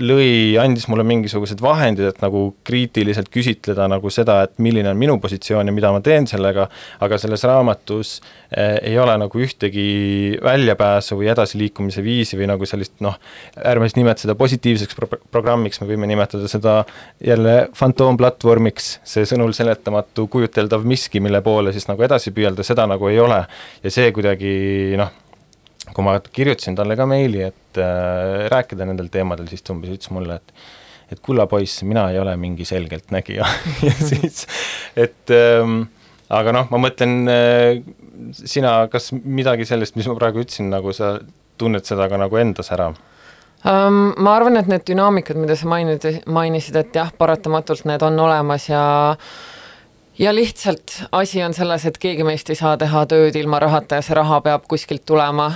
[0.00, 5.18] lõi, andis mulle mingisugused vahendid, et nagu kriitiliselt küsitleda nagu seda, et milline on minu
[5.22, 6.66] positsioon ja mida ma teen sellega,
[7.04, 8.16] aga selles raamatus
[8.50, 9.86] eh, ei ole nagu ühtegi
[10.42, 13.18] väljapääsu või edasiliikumise viisi või nagu sellist noh,
[13.62, 16.80] ärme siis nimeta seda positiivseks pro programmiks, me võime nimetada seda
[17.22, 19.54] jälle fantoomplatvormiks, see sõnul
[20.06, 23.46] seletamatu kujuteldav miski, mille poole siis nagu edasi püüelda, seda nagu ei ole.
[23.82, 25.10] ja see kuidagi noh
[25.94, 30.10] kui ma kirjutasin talle ka meili, et äh, rääkida nendel teemadel, siis ta umbes ütles
[30.10, 30.52] mulle, et
[31.12, 33.46] et kulla poiss, mina ei ole mingi selgeltnägija
[33.86, 34.46] ja siis,
[34.96, 35.84] et ähm,
[36.28, 37.82] aga noh, ma mõtlen äh,,
[38.34, 41.20] sina, kas midagi sellest, mis ma praegu ütlesin, nagu sa
[41.56, 42.90] tunned seda ka nagu endas ära?
[43.66, 48.18] Um, ma arvan, et need dünaamikad, mida sa mainid, mainisid, et jah, paratamatult need on
[48.26, 48.82] olemas ja
[50.18, 54.04] ja lihtsalt asi on selles, et keegi meist ei saa teha tööd ilma rahata ja
[54.04, 55.50] see raha peab kuskilt tulema.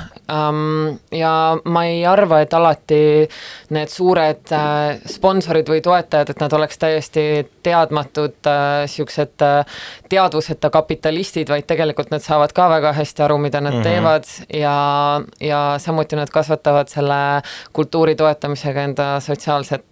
[1.13, 1.33] ja
[1.65, 3.29] ma ei arva, et alati
[3.75, 7.25] need suured äh, sponsorid või toetajad, et nad oleks täiesti
[7.63, 13.75] teadmatud äh, äh, teadvuseta kapitalistid, vaid tegelikult nad saavad ka väga hästi aru, mida nad
[13.75, 13.85] mm -hmm.
[13.85, 14.25] teevad
[14.61, 17.43] ja, ja samuti nad kasvatavad selle
[17.73, 19.87] kultuuri toetamisega enda sotsiaalset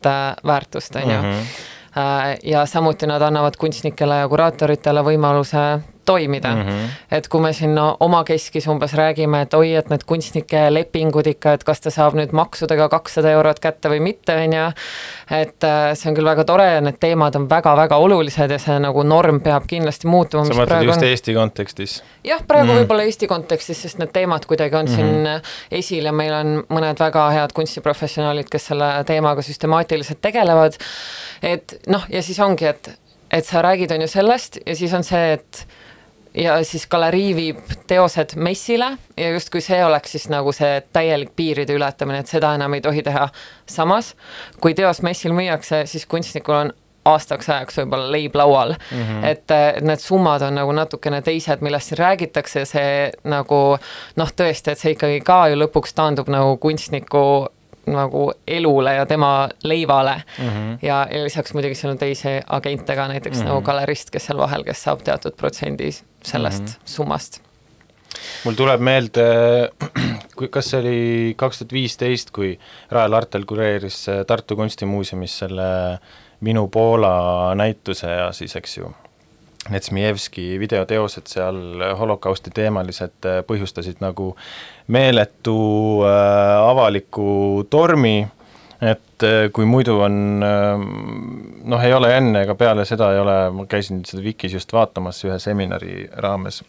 [0.45, 1.43] väärtust, on ju mhm.
[2.43, 5.63] Ja samuti nad annavad kunstnikele ja kuraatoritele võimaluse
[6.09, 6.63] toimida mm.
[6.63, 6.97] -hmm.
[7.19, 11.53] et kui me siin no, omakeskis umbes räägime, et oi, et need kunstnike lepingud ikka,
[11.59, 14.67] et kas ta saab nüüd maksudega kakssada eurot kätte või mitte, on ju,
[15.41, 18.79] et äh, see on küll väga tore ja need teemad on väga-väga olulised ja see
[18.83, 20.45] nagu norm peab kindlasti muutuma.
[20.45, 21.09] sa mõtled just on...
[21.09, 22.03] Eesti kontekstis?
[22.25, 22.83] jah, praegu mm -hmm.
[22.83, 25.41] võib-olla Eesti kontekstis, sest need teemad kuidagi on mm -hmm.
[25.41, 30.79] siin esil ja meil on mõned väga head kunstiprofessionaalid, kes selle teemaga süstemaatiliselt tegelevad
[31.43, 32.91] et noh, ja siis ongi, et,
[33.31, 35.67] et sa räägid, on ju sellest ja siis on see, et
[36.39, 41.75] ja siis galerii viib teosed messile ja justkui see oleks siis nagu see täielik piiride
[41.75, 43.29] ületamine, et seda enam ei tohi teha.
[43.67, 44.15] samas,
[44.61, 46.73] kui teos messil müüakse, siis kunstnikul on
[47.09, 49.03] aastaks ajaks võib-olla leib laual mm.
[49.03, 49.25] -hmm.
[49.25, 53.61] et, need summad on nagu natukene teised, millest siin räägitakse, see nagu
[54.17, 57.49] noh, tõesti, et see ikkagi ka ju lõpuks taandub nagu kunstniku
[57.93, 60.49] nagu elule ja tema leivale mm.
[60.49, 60.79] -hmm.
[60.83, 63.49] ja, ja lisaks muidugi seal on teisi agente ka, näiteks mm -hmm.
[63.49, 65.91] nagu galerist, kes seal vahel, kes saab teatud protsendi
[66.23, 66.81] sellest mm -hmm.
[66.85, 67.41] summast.
[68.45, 69.25] mul tuleb meelde,
[70.37, 72.59] kui, kas see oli kaks tuhat viisteist, kui
[72.91, 75.99] Rael Artel kureeris Tartu Kunstimuuseumis selle
[76.41, 78.95] Minu Poola näituse ja siis, eks ju
[79.73, 84.33] Netsmijevski videoteosed seal holokausti teemalised äh, põhjustasid nagu
[84.89, 85.59] meeletu
[86.07, 88.23] äh, avaliku tormi,
[88.81, 90.89] et äh, kui muidu on äh,
[91.69, 95.21] noh, ei ole enne ega peale seda ei ole, ma käisin seda Vikis just vaatamas
[95.27, 96.63] ühe seminari raames,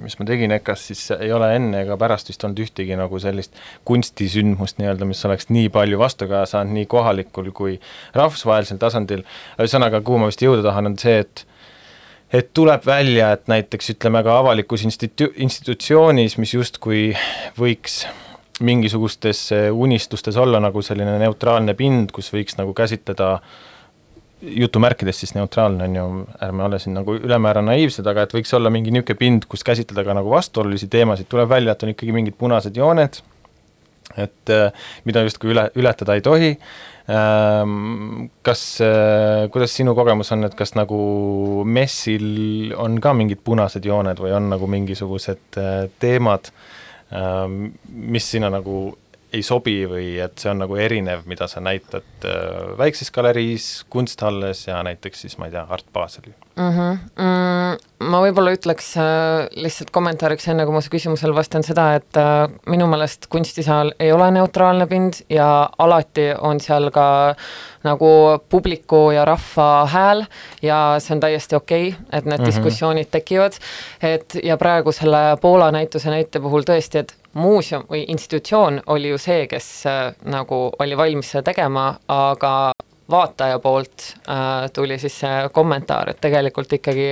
[0.00, 3.58] mis ma tegin EKA-s, siis ei ole enne ega pärast vist olnud ühtegi nagu sellist
[3.88, 7.76] kunstisündmust nii-öelda, mis oleks nii palju vastukaja saanud nii kohalikul kui
[8.16, 9.26] rahvusvahelisel tasandil,
[9.58, 11.44] ühesõnaga, kuhu ma vist jõuda tahan, on see, et
[12.32, 17.08] et tuleb välja, et näiteks ütleme ka avalikus institu-, institutsioonis, mis justkui
[17.58, 18.04] võiks
[18.60, 23.36] mingisugustes unistustes olla nagu selline neutraalne pind, kus võiks nagu käsitleda
[24.40, 26.06] jutumärkides siis neutraalne, on ju,
[26.44, 30.04] ärme ole siin nagu ülemäära naiivsed, aga et võiks olla mingi niisugune pind, kus käsitleda
[30.04, 33.20] ka nagu vastuolulisi teemasid, tuleb välja, et on ikkagi mingid punased jooned,
[34.16, 34.52] et
[35.04, 36.52] mida justkui üle, ületada ei tohi.
[37.06, 40.98] Ehm, kas, äh, kuidas sinu kogemus on, et kas nagu
[41.62, 46.50] messil on ka mingid punased jooned või on nagu mingisugused äh, teemad,
[47.14, 48.96] ehm, mis sinna nagu
[49.34, 54.66] ei sobi või et see on nagu erinev, mida sa näitad äh, väikses galeriis, kunsthalles
[54.68, 56.70] ja näiteks siis ma ei tea, Art Baselil mm?
[56.70, 56.98] -hmm.
[57.22, 62.20] Mm, ma võib-olla ütleks äh, lihtsalt kommentaariks, enne kui ma su küsimusele vastan seda, et
[62.20, 67.34] äh, minu meelest kunstisaal ei ole neutraalne pind ja alati on seal ka
[67.86, 68.10] nagu
[68.48, 70.24] publiku ja rahva hääl
[70.62, 72.46] ja see on täiesti okei okay,, et need mm -hmm.
[72.46, 73.52] diskussioonid tekivad.
[74.02, 79.18] et ja praegu selle Poola näituse näite puhul tõesti, et muuseum või institutsioon oli ju
[79.20, 82.72] see, kes äh, nagu oli valmis seda tegema, aga
[83.10, 87.08] vaataja poolt äh, tuli siis see kommentaar, et tegelikult ikkagi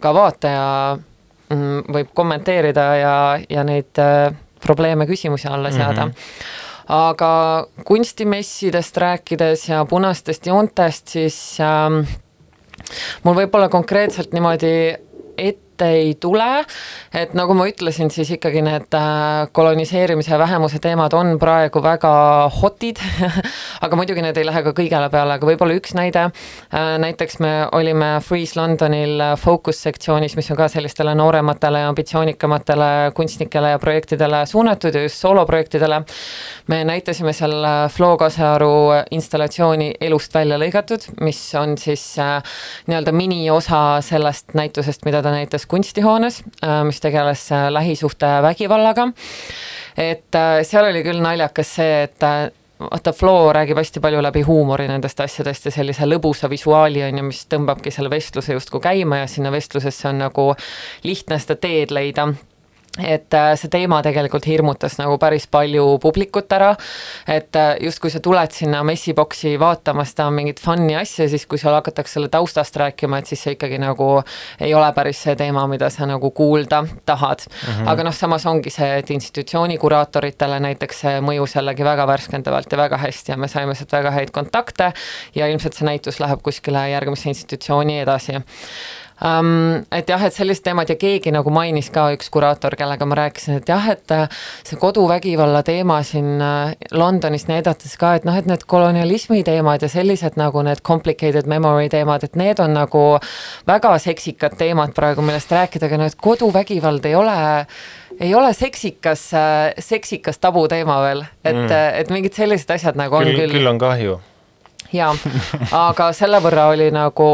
[0.00, 3.16] ka vaataja mm, võib kommenteerida ja,
[3.50, 4.30] ja neid äh,
[4.62, 6.16] probleeme küsimuse alla seada mm.
[6.16, 12.00] -hmm aga kunstimessidest rääkides ja punastest joontest, siis ähm,
[13.22, 14.72] mul võib-olla konkreetselt niimoodi
[15.36, 16.64] ette ette ei tule,
[17.14, 22.10] et nagu ma ütlesin, siis ikkagi need äh, koloniseerimise ja vähemuse teemad on praegu väga
[22.50, 22.98] hotid.
[23.84, 26.24] Aga muidugi need ei lähe ka kõigele peale, aga võib-olla üks näide,
[26.74, 32.90] äh, näiteks me olime Freeze Londonil Focus sektsioonis, mis on ka sellistele noorematele ja ambitsioonikamatele
[33.14, 36.02] kunstnikele ja projektidele suunatud ja just sooloprojektidele.
[36.66, 38.72] me näitasime seal äh, Flo Kasearu
[39.14, 46.42] installatsiooni Elust välja lõigatud, mis on siis nii-öelda miniosa sellest näitusest, mida ta näitas kunstihoones,
[46.64, 49.08] äh, mis tegeles äh, lähisuhtevägivallaga.
[49.96, 52.28] et äh, seal oli küll naljakas see, et
[52.78, 57.24] vaata, Flo räägib hästi palju läbi huumori nendest asjadest ja sellise lõbusa visuaali, on ju,
[57.30, 60.52] mis tõmbabki selle vestluse justkui käima ja sinna vestlusesse on nagu
[61.04, 62.28] lihtne seda teed leida
[62.98, 66.72] et äh, see teema tegelikult hirmutas nagu päris palju publikut ära,
[67.28, 71.76] et äh, justkui sa tuled sinna messiboksi vaatama seda mingit fun'i asja, siis kui seal
[71.78, 74.10] hakatakse selle taustast rääkima, et siis see ikkagi nagu
[74.60, 77.72] ei ole päris see teema, mida sa nagu kuulda tahad mm.
[77.72, 77.90] -hmm.
[77.92, 82.78] aga noh, samas ongi see, et institutsiooni kuraatoritele näiteks see mõjus jällegi väga värskendavalt ja
[82.78, 84.92] väga hästi ja me saime sealt väga häid kontakte
[85.34, 88.42] ja ilmselt see näitus läheb kuskile järgmisse institutsiooni edasi
[89.24, 89.84] um,.
[89.92, 93.58] et jah, et sellised teemad ja keegi nagu mainis ka üks kuraator, kellega ma rääkisin,
[93.60, 94.26] et jah, et äh,
[94.66, 99.90] see koduvägivalla teema siin äh, Londonis näidates ka, et noh, et need kolonialismi teemad ja
[99.92, 103.04] sellised nagu need complicated memory teemad, et need on nagu
[103.68, 107.38] väga seksikad teemad praegu, millest rääkida, aga noh, et koduvägivald ei ole
[108.18, 113.30] ei ole seksikas, äh, seksikas tabuteema veel, et mm., et mingid sellised asjad nagu on
[113.30, 113.54] küll.
[113.58, 114.18] küll on kahju
[114.94, 115.12] jaa,
[115.76, 117.28] aga selle võrra oli nagu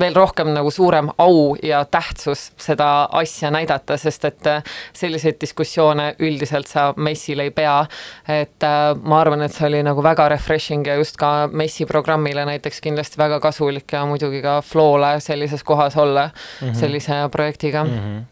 [0.00, 6.14] veel rohkem nagu suurem au ja tähtsus seda asja näidata, sest et äh, selliseid diskussioone
[6.18, 7.86] üldiselt sa messil ei pea.
[8.28, 12.44] et äh, ma arvan, et see oli nagu väga refreshing ja just ka messi programmile
[12.48, 16.74] näiteks kindlasti väga kasulik ja muidugi ka Flow'le sellises kohas olla mm -hmm.
[16.74, 17.98] sellise projektiga mm.
[17.98, 18.22] -hmm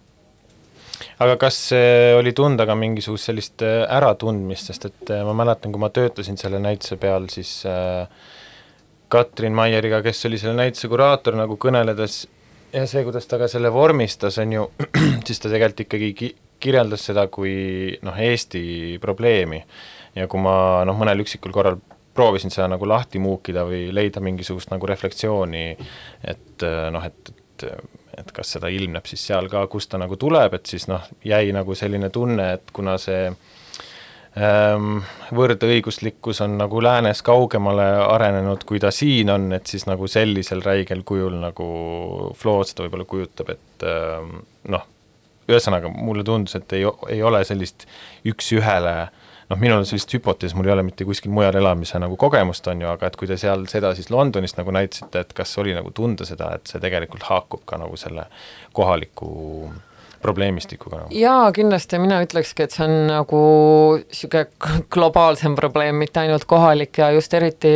[1.19, 1.73] aga kas
[2.19, 6.59] oli tunda ka mingisugust sellist äh, äratundmist, sest et ma mäletan, kui ma töötasin selle
[6.63, 8.09] näituse peal, siis äh,
[9.13, 12.23] Katrin Maieriga, kes oli selle näituse kuraator, nagu kõneledes
[12.73, 14.67] ja see, kuidas ta ka selle vormistas, on ju,
[15.29, 17.55] siis ta tegelikult ikkagi ki-, kirjeldas seda kui
[18.07, 18.63] noh, Eesti
[19.03, 19.63] probleemi.
[20.17, 20.55] ja kui ma
[20.89, 21.81] noh, mõnel üksikul korral
[22.13, 25.67] proovisin seda nagu lahti muukida või leida mingisugust nagu refleksiooni,
[26.35, 27.69] et noh, et, et
[28.13, 31.47] et kas seda ilmneb siis seal ka, kust ta nagu tuleb, et siis noh, jäi
[31.57, 33.37] nagu selline tunne, et kuna see äh,
[34.33, 41.03] võrdõiguslikkus on nagu läänes kaugemale arenenud, kui ta siin on, et siis nagu sellisel räigel
[41.05, 41.67] kujul nagu
[42.39, 44.39] Flo seda võib-olla kujutab, et ehm,
[44.73, 44.87] noh,
[45.51, 47.85] ühesõnaga mulle tundus, et ei, ei ole sellist
[48.25, 48.97] üks-ühele
[49.53, 52.87] noh, minul on sellist hüpoteesi, mul ei ole mitte kuskil mujal elamise nagu kogemust, on
[52.87, 55.93] ju, aga et kui te seal seda siis Londonist nagu näitasite, et kas oli nagu
[55.93, 58.31] tunda seda, et see tegelikult haakub ka nagu selle
[58.73, 59.35] kohaliku
[59.69, 59.81] äh,
[60.23, 61.15] probleemistikuga nagu?
[61.17, 63.43] jaa, kindlasti mina ütlekski, et see on nagu
[64.03, 67.73] niisugune globaalsem probleem, mitte ainult kohalik ja just eriti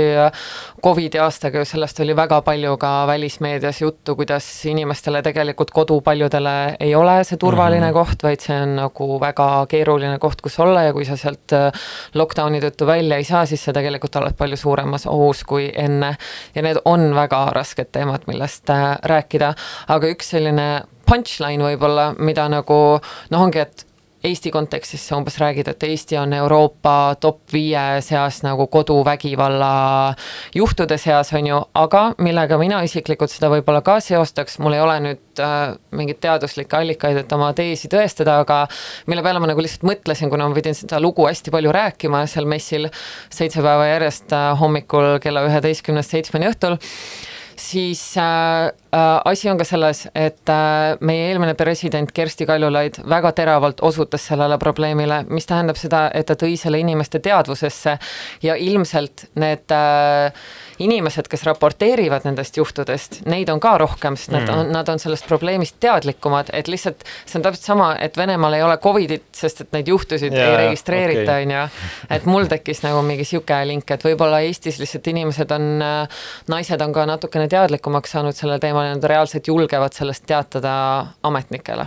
[0.83, 6.77] Covidi aastaga ju sellest oli väga palju ka välismeedias juttu, kuidas inimestele tegelikult kodu paljudele
[6.81, 8.07] ei ole see turvaline mm -hmm.
[8.07, 11.73] koht, vaid see on nagu väga keeruline koht, kus olla ja kui sa sealt äh,
[12.15, 16.17] lockdowni tõttu välja ei saa, siis sa tegelikult oled palju suuremas ohus kui enne.
[16.55, 19.55] ja need on väga rasked teemad, millest äh, rääkida,
[19.89, 23.87] aga üks selline punchline võib-olla, mida nagu noh, ongi, et
[24.27, 29.69] Eesti kontekstis sa umbes räägid, et Eesti on Euroopa top viie seas nagu koduvägivalla
[30.57, 34.97] juhtude seas, on ju, aga millega mina isiklikult seda võib-olla ka seostaks, mul ei ole
[35.05, 38.65] nüüd äh, mingeid teaduslikke allikaid, et oma teesi tõestada, aga
[39.07, 42.51] mille peale ma nagu lihtsalt mõtlesin, kuna ma pidin seda lugu hästi palju rääkima seal
[42.51, 42.91] messil
[43.31, 46.81] seitse päeva järjest äh, hommikul kella üheteistkümnest seitsmeni õhtul
[47.57, 48.73] siis äh,
[49.25, 54.59] asi on ka selles, et äh, meie eelmine president Kersti Kaljulaid väga teravalt osutas sellele
[54.63, 57.97] probleemile, mis tähendab seda, et ta tõi selle inimeste teadvusesse
[58.47, 60.47] ja ilmselt need äh,
[60.79, 65.27] inimesed, kes raporteerivad nendest juhtudest, neid on ka rohkem, sest nad on, nad on sellest
[65.29, 69.73] probleemist teadlikumad, et lihtsalt see on täpselt sama, et Venemaal ei ole Covidit, sest et
[69.77, 71.65] neid juhtusid Jaa, ei registreerita, on ju.
[72.17, 75.69] et mul tekkis nagu mingi sihuke link, et võib-olla Eestis lihtsalt inimesed on,
[76.53, 81.87] naised on ka natukene teadlikumaks saanud sellel teemal ja nad reaalselt julgevad sellest teatada ametnikele.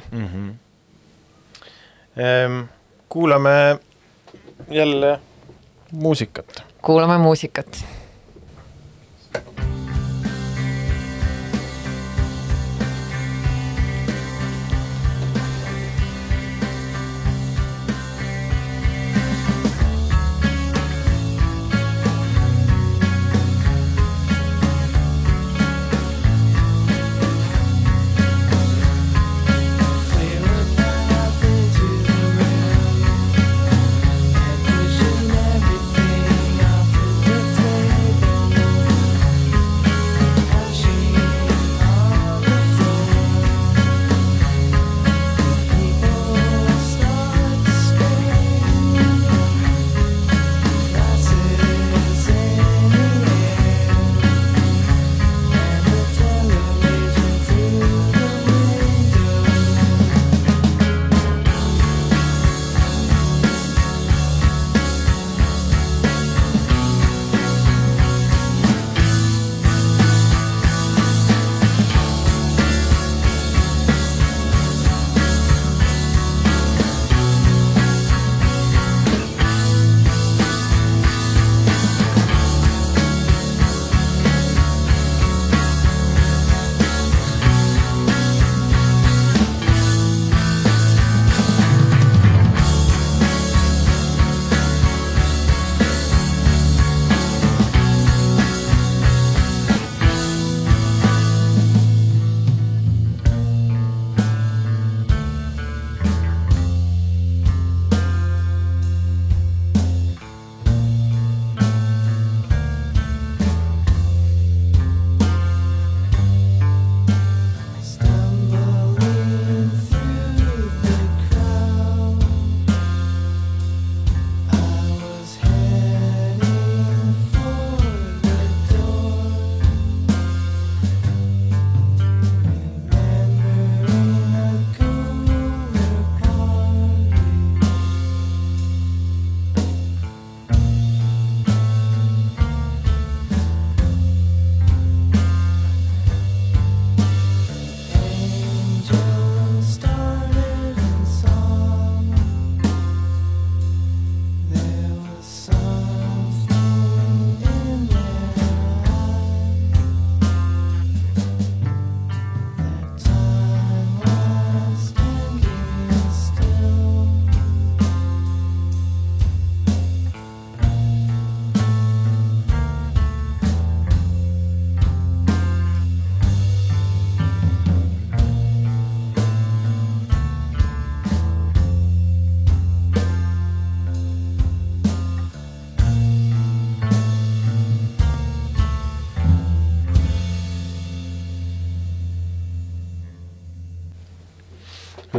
[2.18, 2.62] Ehm,
[3.10, 3.80] kuulame
[4.70, 5.20] jälle
[5.92, 6.64] muusikat.
[6.82, 7.86] kuulame muusikat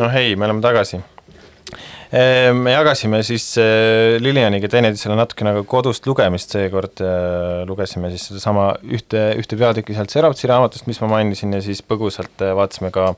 [0.00, 1.00] no hei, me oleme tagasi.
[2.10, 7.02] me jagasime siis äh, Lilianiga teineteisele natukene nagu kodust lugemist, seekord
[7.68, 12.42] lugesime siis sedasama ühte, ühte peatükki sealt Serovtsi raamatust, mis ma mainisin ja siis põgusalt
[12.42, 13.12] äh, vaatasime ka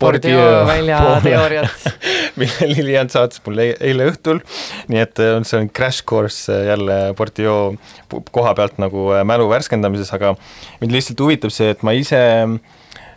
[0.00, 1.86] Bordeaux välja teooriat.
[2.40, 4.40] mille Lilian saatis mulle e-, eile õhtul,
[4.90, 7.76] nii et see on crash course jälle Bordeaux
[8.34, 10.34] koha pealt nagu mälu värskendamises, aga
[10.80, 12.58] mind lihtsalt huvitab see, et ma ise äh,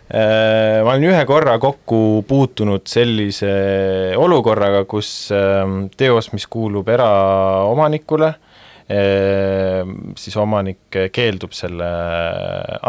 [0.10, 3.52] ma olen ühe korra kokku puutunud sellise
[4.18, 5.62] olukorraga, kus äh,
[5.98, 8.34] teos, mis kuulub eraomanikule,
[10.18, 11.90] siis omanik keeldub selle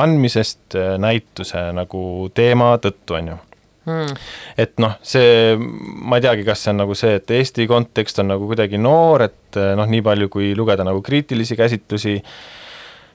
[0.00, 2.02] andmisest äh, näituse nagu
[2.32, 3.38] teema tõttu, on ju
[3.90, 4.10] Hmm.
[4.60, 8.28] et noh, see, ma ei teagi, kas see on nagu see, et Eesti kontekst on
[8.28, 12.18] nagu kuidagi noor, et noh, nii palju kui lugeda nagu kriitilisi käsitlusi,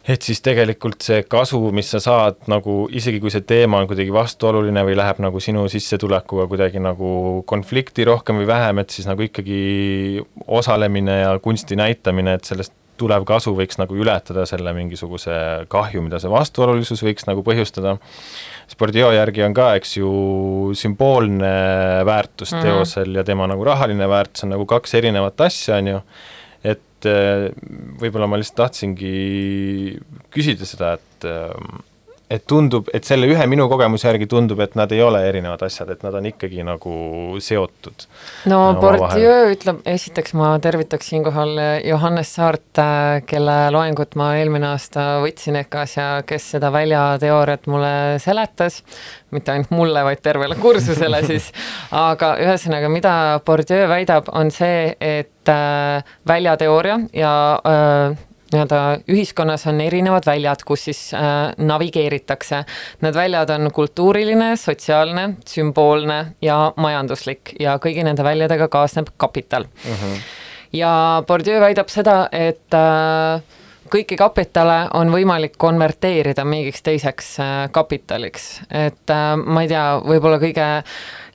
[0.05, 4.13] et siis tegelikult see kasu, mis sa saad nagu, isegi kui see teema on kuidagi
[4.13, 9.25] vastuoluline või läheb nagu sinu sissetulekuga kuidagi nagu konflikti rohkem või vähem, et siis nagu
[9.25, 15.33] ikkagi osalemine ja kunsti näitamine, et sellest tulev kasu võiks nagu ületada selle mingisuguse
[15.71, 17.97] kahju, mida see vastuolulisus võiks nagu põhjustada.
[18.71, 20.11] Spordio järgi on ka, eks ju,
[20.77, 21.51] sümboolne
[22.07, 22.63] väärtus mm -hmm.
[22.63, 25.99] teosel ja tema nagu rahaline väärtus on nagu kaks erinevat asja, on ju,
[28.01, 29.11] võib-olla ma lihtsalt tahtsingi
[30.33, 31.51] küsida seda, et äh,
[32.29, 35.91] et tundub, et selle ühe minu kogemuse järgi tundub, et nad ei ole erinevad asjad,
[35.93, 36.95] et nad on ikkagi nagu
[37.43, 38.07] seotud.
[38.49, 41.53] no Bourdieu ütleb, esiteks ma tervitaks siinkohal
[41.85, 42.81] Johannes Saart,
[43.29, 48.81] kelle loengut ma eelmine aasta võtsin EKA-s ja kes seda väljateooriat mulle seletas,
[49.35, 51.51] mitte ainult mulle, vaid tervele kursusele siis,
[51.93, 53.15] aga ühesõnaga, mida
[53.45, 60.85] Bourdieu väidab, on see, et äh, väljateooria ja äh, nii-öelda ühiskonnas on erinevad väljad, kus
[60.89, 62.63] siis äh, navigeeritakse.
[63.01, 69.91] Need väljad on kultuuriline, sotsiaalne, sümboolne ja majanduslik ja kõigi nende väljadega kaasneb kapital uh.
[69.91, 70.13] Mhm.
[70.13, 70.23] -huh.
[70.73, 73.41] ja Bourdieu väidab seda, et äh,
[73.91, 80.39] kõiki kapitale on võimalik konverteerida mingiks teiseks äh, kapitaliks, et äh, ma ei tea, võib-olla
[80.41, 80.67] kõige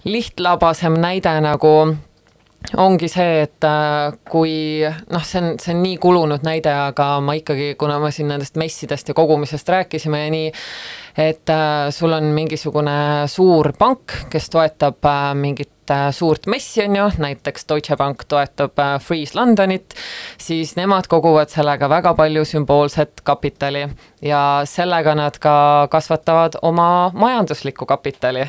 [0.05, 1.97] lihtlabasem näide nagu
[2.77, 4.53] ongi see, et äh, kui
[4.85, 8.59] noh, see on, see on nii kulunud näide, aga ma ikkagi, kuna me siin nendest
[8.61, 10.53] messidest ja kogumisest rääkisime ja nii,
[11.25, 15.73] et äh, sul on mingisugune suur pank, kes toetab äh, mingit
[16.15, 19.97] suurt messi, on ju, näiteks Deutsche Bank toetab Freeze Londonit,
[20.39, 23.89] siis nemad koguvad sellega väga palju sümboolset kapitali
[24.23, 28.47] ja sellega nad ka kasvatavad oma majanduslikku kapitali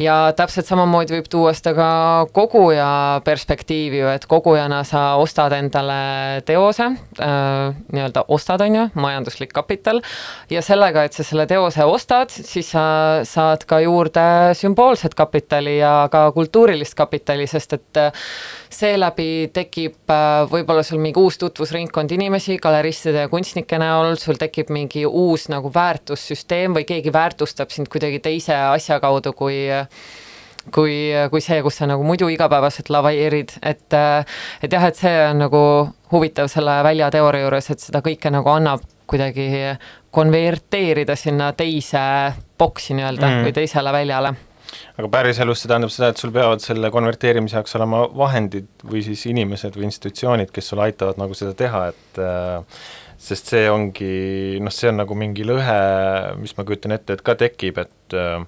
[0.00, 1.88] ja täpselt samamoodi võib tuua seda ka
[2.34, 9.52] koguja perspektiivi ju, et kogujana sa ostad endale teose äh,, nii-öelda ostad, on ju, majanduslik
[9.52, 10.02] kapital,
[10.50, 12.84] ja sellega, et sa selle teose ostad, siis sa
[13.28, 14.24] saad ka juurde
[14.58, 18.26] sümboolset kapitali ja ka kultuurilist kapitali, sest et äh,
[18.72, 24.72] seeläbi tekib äh, võib-olla sul mingi uus tutvusringkond inimesi galeristide ja kunstnike näol, sul tekib
[24.74, 29.64] mingi uus nagu väärtussüsteem või keegi väärtustab sind kuidagi teise asja kaudu, kui
[30.70, 30.94] kui,
[31.30, 33.96] kui see, kus sa nagu muidu igapäevaselt laveerid, et
[34.62, 35.62] et jah, et see on nagu
[36.12, 39.48] huvitav selle väljateooria juures, et seda kõike nagu annab kuidagi
[40.14, 42.00] konverteerida sinna teise
[42.58, 43.44] boksi nii-öelda mm.
[43.48, 44.34] või teisele väljale
[44.98, 49.24] aga päriselus see tähendab seda, et sul peavad selle konverteerimise jaoks olema vahendid või siis
[49.30, 52.82] inimesed või institutsioonid, kes sulle aitavad nagu seda teha, et äh,
[53.22, 54.14] sest see ongi,
[54.62, 55.80] noh, see on nagu mingi lõhe,
[56.42, 58.40] mis ma kujutan ette, et ka tekib, et äh,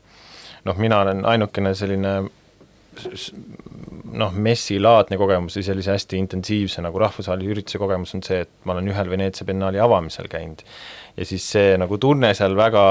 [0.64, 2.16] noh, mina olen ainukene selline
[4.14, 8.76] noh, messilaadne kogemus või sellise hästi intensiivse nagu rahvusvahelise ürituse kogemus on see, et ma
[8.76, 10.62] olen ühel Veneetsia biennaali avamisel käinud.
[11.18, 12.84] Ja siis see nagu tunne seal väga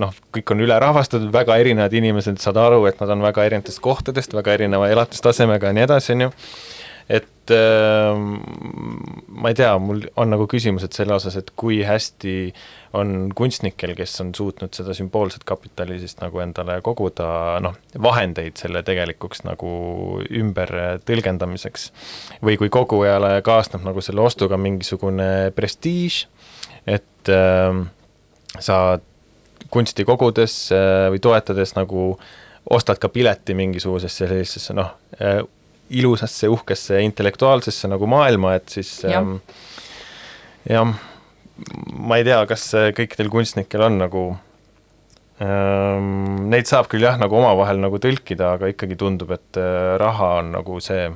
[0.00, 4.36] noh, kõik on ülerahvastatud, väga erinevad inimesed, saad aru, et nad on väga erinevatest kohtadest,
[4.36, 6.32] väga erineva elatustasemega ja nii edasi, on ju,
[7.08, 8.16] et äh,
[9.28, 12.36] ma ei tea, mul on nagu küsimused selle osas, et kui hästi
[12.98, 17.28] on kunstnikel, kes on suutnud seda sümboolset kapitali siis nagu endale koguda,
[17.62, 19.70] noh, vahendeid selle tegelikuks nagu
[20.26, 20.72] ümber
[21.06, 21.90] tõlgendamiseks.
[22.42, 26.24] või kui kogujale kaasneb nagu selle ostuga mingisugune prestiiž,
[26.86, 27.84] et äh,
[28.58, 28.98] sa
[29.70, 32.14] kunsti kogudes äh, või toetades nagu
[32.70, 34.90] ostad ka pileti mingisugusesse sellisesse noh
[35.20, 35.44] äh,,
[35.90, 39.36] ilusasse, uhkesse intellektuaalsesse nagu maailma, et siis jah ähm,
[40.68, 44.24] ja, ma ei tea, kas kõikidel kunstnikel on nagu
[45.42, 50.36] ähm, Neid saab küll jah, nagu omavahel nagu tõlkida, aga ikkagi tundub, et äh, raha
[50.40, 51.06] on nagu see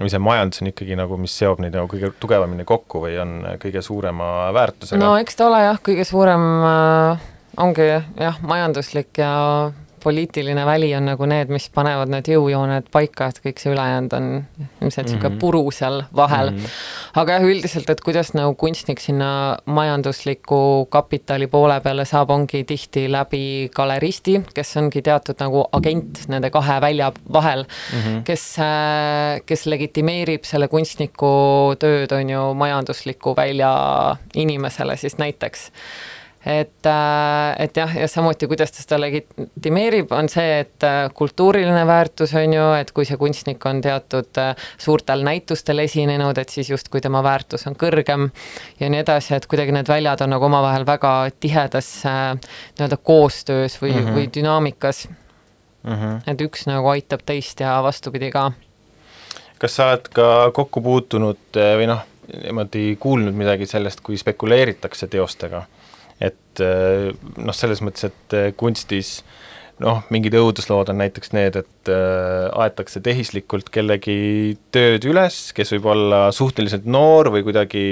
[0.00, 3.34] või see majandus on ikkagi nagu, mis seob neid nagu kõige tugevamini kokku või on
[3.60, 5.00] kõige suurema väärtusega?
[5.02, 7.26] no eks ta ole jah, kõige suurem äh,
[7.60, 9.32] ongi jah, majanduslik ja
[10.02, 14.28] poliitiline väli on nagu need, mis panevad need jõujooned paika, et kõik see ülejäänud on
[14.80, 15.40] ilmselt niisugune mm -hmm.
[15.40, 16.58] puru seal vahel mm.
[16.58, 17.20] -hmm.
[17.22, 23.12] aga jah, üldiselt, et kuidas nagu kunstnik sinna majandusliku kapitali poole peale saab, ongi tihti
[23.12, 28.22] läbi galeristi, kes ongi teatud nagu agent nende kahe välja vahel mm, -hmm.
[28.24, 33.72] kes, äh, kes legitimeerib selle kunstniku tööd, on ju, majandusliku välja
[34.34, 35.70] inimesele siis näiteks
[36.46, 41.84] et, äh, et jah, ja samuti, kuidas ta seda legitimeerib, on see, et äh, kultuuriline
[41.86, 46.70] väärtus on ju, et kui see kunstnik on teatud äh, suurtel näitustel esinenud, et siis
[46.72, 48.28] justkui tema väärtus on kõrgem
[48.80, 53.92] ja nii edasi, et kuidagi need väljad on nagu omavahel väga tihedas nii-öelda koostöös või
[53.94, 54.16] mm, -hmm.
[54.16, 55.92] või dünaamikas mm.
[55.92, 56.20] -hmm.
[56.26, 58.50] et üks nagu aitab teist ja vastupidi ka.
[59.58, 65.62] kas sa oled ka kokku puutunud või noh, niimoodi kuulnud midagi sellest, kui spekuleeritakse teostega?
[66.22, 69.20] Et eh, noh, selles mõttes, et eh, kunstis
[69.82, 75.88] noh, mingid õuduslood on näiteks need, et äh, aetakse tehislikult kellegi tööd üles, kes võib
[75.94, 77.84] olla suhteliselt noor või kuidagi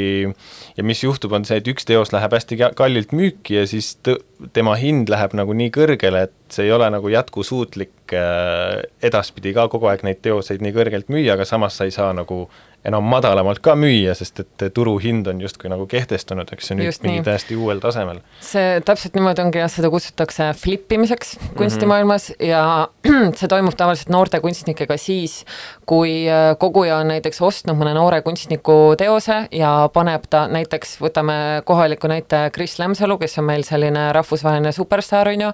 [0.77, 3.95] ja mis juhtub, on see, et üks teos läheb hästi ka- kallilt müüki ja siis
[4.07, 4.21] tõ-,
[4.57, 9.69] tema hind läheb nagu nii kõrgele, et see ei ole nagu jätkusuutlik äh, edaspidi ka
[9.73, 12.47] kogu aeg neid teoseid nii kõrgelt müüa, aga samas sa ei saa nagu
[12.87, 17.05] enam madalamalt ka müüa, sest et turuhind on justkui nagu kehtestunud, eks ju, nüüd Just
[17.05, 17.27] mingi nii.
[17.27, 18.23] täiesti uuel tasemel.
[18.45, 22.63] see täpselt niimoodi ongi jah, seda kutsutakse flippimiseks kunstimaailmas ja
[23.39, 25.43] see toimub tavaliselt noorte kunstnikega siis,
[25.91, 31.35] kui äh, koguja on näiteks ostnud mõne noore kunstniku teose ja paneb ta näiteks, võtame
[31.67, 35.51] kohaliku näite Kris Lemsalu, kes on meil selline rahvusvaheline superstaar, on ju,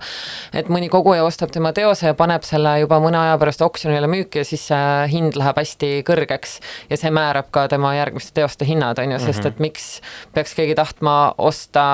[0.61, 4.43] et mõni koguja ostab tema teose ja paneb selle juba mõne aja pärast oksjonile müüki
[4.43, 6.59] ja siis see hind läheb hästi kõrgeks
[6.91, 9.89] ja see määrab ka tema järgmiste teoste hinnad, on ju, sest et miks
[10.37, 11.87] peaks keegi tahtma osta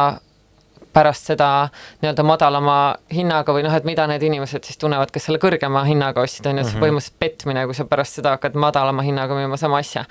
[0.92, 1.48] pärast seda
[2.02, 2.76] nii-öelda madalama
[3.12, 6.60] hinnaga või noh, et mida need inimesed siis tunnevad, kes selle kõrgema hinnaga ostsid, on
[6.60, 10.04] ju, see on põhimõtteliselt petmine, kui sa pärast seda hakkad madalama hinnaga müüma sama asja.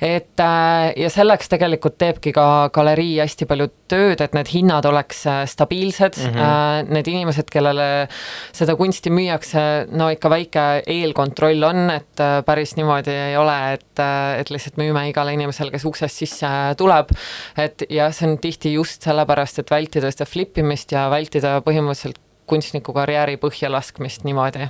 [0.00, 5.24] Et äh, ja selleks tegelikult teebki ka galerii hästi palju tööd, et need hinnad oleks
[5.26, 6.92] äh, stabiilsed mm, -hmm.
[6.94, 8.08] need inimesed, kellele
[8.52, 14.04] seda kunsti müüakse, no ikka väike eelkontroll on, et päris niimoodi ei ole, et,
[14.38, 17.12] et lihtsalt müüme igale inimesele, kes uksest sisse tuleb,
[17.56, 22.20] et ja see on tihti just sellepärast, et vältida seda flip imist ja vältida põhimõtteliselt
[22.48, 24.68] kunstniku karjääri põhja laskmist niimoodi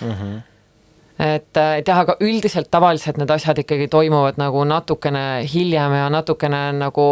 [0.00, 0.40] Mm -hmm.
[1.18, 6.62] Et, et jah, aga üldiselt tavaliselt need asjad ikkagi toimuvad nagu natukene hiljem ja natukene
[6.78, 7.08] nagu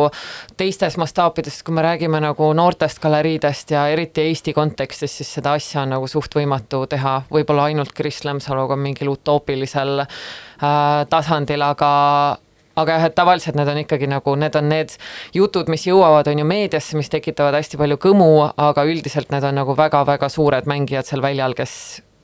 [0.56, 5.82] teistes mastaapides, kui me räägime nagu noortest galeriidest ja eriti Eesti kontekstis, siis seda asja
[5.82, 11.92] on nagu suht võimatu teha, võib-olla ainult Kris Lemsaluga mingil utoopilisel äh, tasandil, aga
[12.76, 14.92] aga jah, et tavaliselt need on ikkagi nagu, need on need
[15.34, 18.28] jutud, mis jõuavad, on ju meediasse, mis tekitavad hästi palju kõmu,
[18.60, 21.72] aga üldiselt need on nagu väga-väga suured mängijad seal väljal, kes,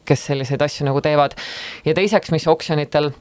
[0.05, 1.36] kes selliseid asju nagu teevad.
[1.84, 3.12] ja teiseks, mis oksjonitel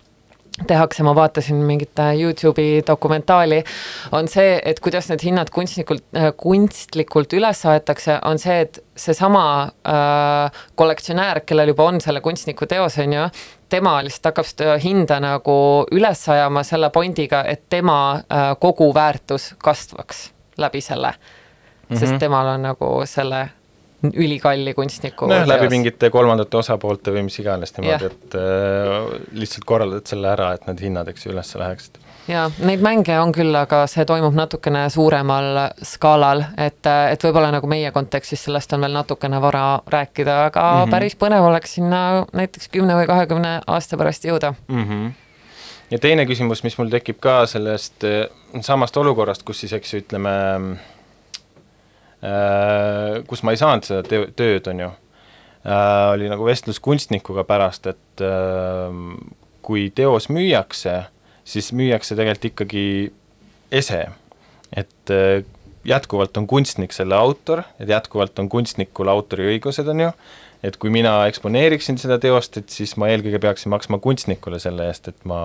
[0.68, 3.64] tehakse, ma vaatasin mingit äh, Youtube'i dokumentaali,
[4.12, 6.04] on see, et kuidas need hinnad kunstnikult,
[6.38, 9.46] kunstlikult üles aetakse, on see, et seesama
[9.88, 13.30] äh, kollektsionäär, kellel juba on selle kunstniku teos, on ju,
[13.72, 15.56] tema lihtsalt hakkab seda hinda nagu
[15.96, 21.96] üles ajama selle pondiga, et tema äh, koguväärtus kasvaks läbi selle mm.
[21.96, 22.00] -hmm.
[22.00, 23.50] sest temal on nagu selle
[24.04, 28.96] ülikalli kunstniku nojah, läbi mingite kolmandate osapoolte või mis iganes niimoodi, et äh,
[29.38, 32.00] lihtsalt korraldad selle ära, et need hinnad, eks ju, üles läheksid.
[32.32, 37.70] jaa, neid mänge on küll, aga see toimub natukene suuremal skaalal, et, et võib-olla nagu
[37.70, 40.84] meie kontekstis sellest on veel natukene vara rääkida, aga mm.
[40.84, 40.96] -hmm.
[40.98, 44.54] päris põnev oleks sinna näiteks kümne või kahekümne aasta pärast jõuda.
[44.68, 44.88] mm.
[44.88, 45.12] -hmm.
[45.92, 48.26] ja teine küsimus, mis mul tekib ka sellest äh,
[48.62, 50.91] samast olukorrast, kus siis eks ju ütleme äh,,
[52.22, 54.90] kus ma ei saanud seda teo, tööd, on ju.
[55.62, 59.00] Äh,, oli nagu vestlus kunstnikuga pärast, et äh,
[59.66, 61.04] kui teos müüakse,
[61.46, 62.86] siis müüakse tegelikult ikkagi
[63.74, 64.06] ese,
[64.74, 65.44] et äh,
[65.88, 70.10] jätkuvalt on kunstnik selle autor, et jätkuvalt on kunstnikul autoriõigused, on ju,
[70.66, 75.10] et kui mina eksponeeriksin seda teost, et siis ma eelkõige peaksin maksma kunstnikule selle eest,
[75.10, 75.42] et ma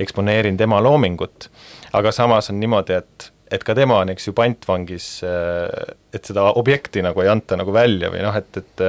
[0.00, 1.50] eksponeerin tema loomingut.
[1.92, 7.04] aga samas on niimoodi, et, et ka tema on, eks ju, pantvangis, et seda objekti
[7.04, 8.86] nagu ei anta nagu välja või noh, et, et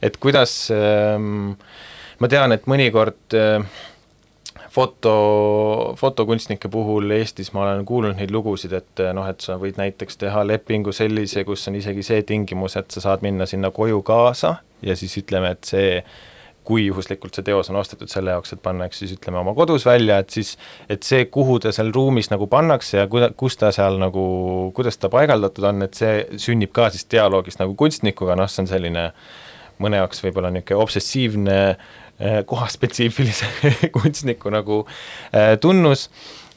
[0.00, 1.56] et kuidas ähm,
[2.20, 3.64] ma tean, et mõnikord äh,
[4.70, 10.20] foto, fotokunstnike puhul Eestis ma olen kuulnud neid lugusid, et noh, et sa võid näiteks
[10.20, 14.56] teha lepingu sellise, kus on isegi see tingimus, et sa saad minna sinna koju kaasa
[14.86, 16.02] ja siis ütleme, et see
[16.64, 19.86] kui juhuslikult see teos on ostetud selle jaoks, et panna, eks siis ütleme oma kodus
[19.88, 20.52] välja, et siis,
[20.92, 24.24] et see, kuhu ta seal ruumis nagu pannakse ja kuida-, kus ta seal nagu,
[24.76, 28.70] kuidas ta paigaldatud on, et see sünnib ka siis dialoogis nagu kunstnikuga, noh, see on
[28.70, 29.08] selline
[29.80, 33.48] mõne jaoks võib-olla niisugune obsessiivne eh, kohaspetsiifilise
[33.96, 34.82] kunstniku nagu
[35.32, 36.08] eh, tunnus,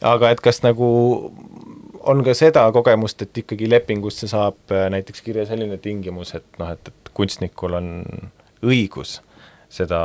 [0.04, 0.88] aga et kas nagu
[2.04, 6.76] on ka seda kogemust, et ikkagi lepingusse saab eh, näiteks kirja selline tingimus, et noh,
[6.76, 7.94] et, et kunstnikul on
[8.64, 9.22] õigus
[9.74, 10.04] seda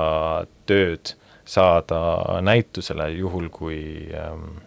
[0.69, 1.15] tööd
[1.49, 2.01] saada
[2.45, 3.79] näitusele, juhul kui
[4.17, 4.59] ähm,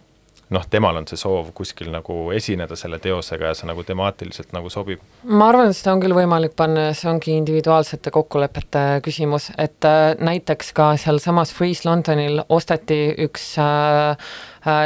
[0.52, 4.70] noh, temal on see soov kuskil nagu esineda selle teosega ja see nagu temaatiliselt nagu
[4.72, 5.02] sobib.
[5.24, 9.88] ma arvan, et seda on küll võimalik panna ja see ongi individuaalsete kokkulepete küsimus, et
[9.88, 14.32] äh, näiteks ka sealsamas Freeze Londonil osteti üks äh,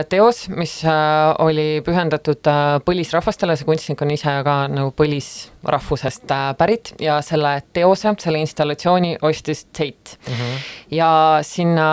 [0.09, 6.49] teos, mis äh, oli pühendatud äh, põlisrahvastele, see kunstnik on ise ka nagu põlisrahvusest äh,
[6.57, 10.33] pärit ja selle teose, selle installatsiooni ostis Tate mm.
[10.33, 10.67] -hmm.
[10.97, 11.11] ja
[11.43, 11.89] sinna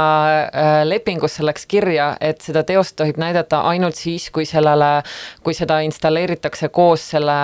[0.48, 5.04] äh, lepingusse läks kirja, et seda teost tohib näidata ainult siis, kui sellele,
[5.44, 7.40] kui seda installeeritakse koos selle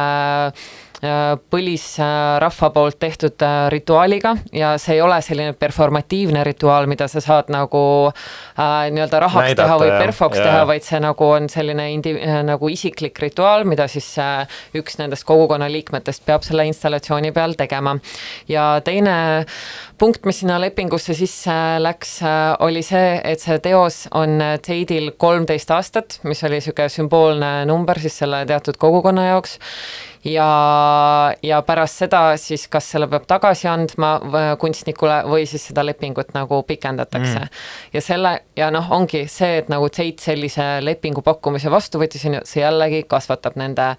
[1.49, 7.47] põlisrahva poolt tehtud äh, rituaaliga ja see ei ole selline performatiivne rituaal, mida sa saad
[7.53, 12.17] nagu äh, nii-öelda rahaks Näidata, teha või perfoks teha, vaid see nagu on selline indi-,
[12.19, 17.55] äh, nagu isiklik rituaal, mida siis äh, üks nendest kogukonna liikmetest peab selle installatsiooni peal
[17.59, 17.95] tegema.
[18.51, 19.45] ja teine
[19.97, 25.71] punkt, mis sinna lepingusse sisse läks, äh, oli see, et see teos on Teidil kolmteist
[25.71, 29.59] aastat, mis oli niisugune sümboolne number siis selle teatud kogukonna jaoks
[30.23, 34.13] ja, ja pärast seda siis kas selle peab tagasi andma
[34.59, 37.59] kunstnikule või siis seda lepingut nagu pikendatakse mm..
[37.93, 42.39] ja selle ja noh, ongi see, et nagu Tate sellise lepingu pakkumise vastu võttis, on
[42.39, 43.93] ju, see jällegi kasvatab nende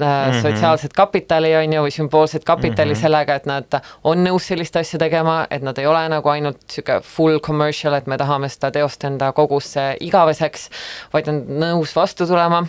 [0.00, 0.42] Mm -hmm.
[0.42, 3.00] sotsiaalset kapitali, on ju, või sümboolset kapitali mm -hmm.
[3.00, 3.64] sellega, et nad
[4.04, 8.06] on nõus sellist asja tegema, et nad ei ole nagu ainult niisugune full commercial, et
[8.06, 10.70] me tahame seda teost enda kogusse igaveseks,
[11.12, 12.66] vaid on nõus vastu tulema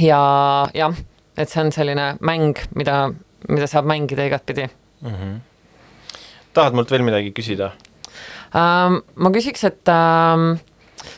[0.00, 0.94] ja jah
[1.36, 3.08] et see on selline mäng, mida,
[3.48, 5.14] mida saab mängida igatpidi mm.
[5.14, 5.40] -hmm.
[6.54, 7.72] tahad mult veel midagi küsida
[8.54, 9.02] ähm,?
[9.14, 10.58] ma küsiks, et ähm,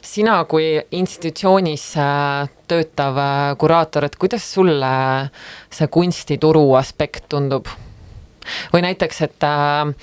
[0.03, 4.93] sina kui institutsioonis äh, töötav äh, kuraator, et kuidas sulle
[5.71, 7.69] see kunstituru aspekt tundub?
[8.73, 9.95] või näiteks, et äh,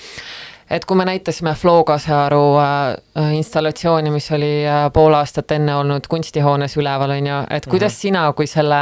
[0.74, 6.08] et kui me näitasime Flo Kasearu äh, installatsiooni, mis oli äh, pool aastat enne olnud
[6.10, 8.02] kunstihoones üleval, on ju, et kuidas mm -hmm.
[8.02, 8.82] sina kui selle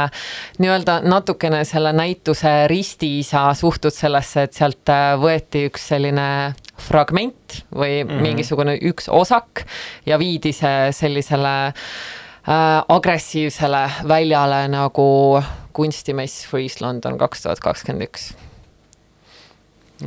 [0.58, 8.04] nii-öelda natukene selle näituse ristiisa suhtud sellesse, et sealt äh, võeti üks selline fragment või
[8.04, 8.22] mm -hmm.
[8.22, 9.66] mingisugune üks osak
[10.06, 18.32] ja viidi see sellisele äh, agressiivsele väljale nagu kunstimess Freeze London kaks tuhat kakskümmend üks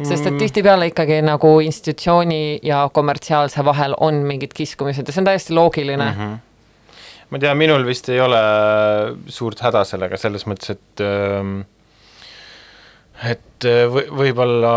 [0.04, 0.42] sest et mm.
[0.42, 6.12] tihtipeale ikkagi nagu institutsiooni ja kommertsiaalse vahel on mingid kiskumised ja see on täiesti loogiline
[6.12, 6.20] mm.
[6.20, 6.44] -hmm
[7.30, 8.40] ma tean, minul vist ei ole
[9.34, 11.64] suurt häda sellega, selles mõttes, et ähm,
[13.24, 14.76] et äh, või, võib-olla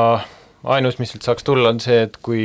[0.68, 2.42] ainus, mis sealt saaks tulla, on see, et kui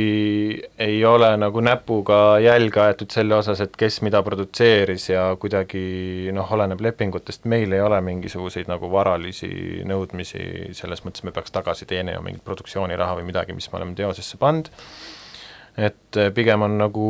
[0.80, 6.52] ei ole nagu näpuga jälge aetud selle osas, et kes mida produtseeris ja kuidagi noh,
[6.56, 12.22] oleneb lepingutest, meil ei ole mingisuguseid nagu varalisi nõudmisi, selles mõttes me peaks tagasi teenima
[12.24, 14.70] mingit produktsiooniraha või midagi, mis me oleme teosesse pannud,
[15.76, 17.08] et eh, pigem on nagu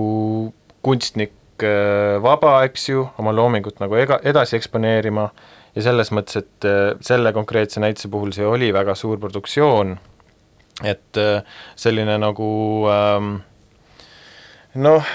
[0.84, 5.28] kunstnik eh, vaba, eks ju, oma loomingut nagu ega, edasi eksponeerima
[5.76, 9.94] ja selles mõttes, et eh, selle konkreetse näituse puhul see oli väga suur produktsioon
[10.82, 11.42] et äh,
[11.76, 12.48] selline nagu
[12.90, 13.36] ähm,
[14.74, 15.14] noh,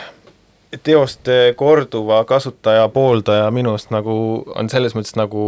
[0.84, 4.14] teoste korduva kasutaja pooldaja minust nagu
[4.56, 5.42] on selles mõttes nagu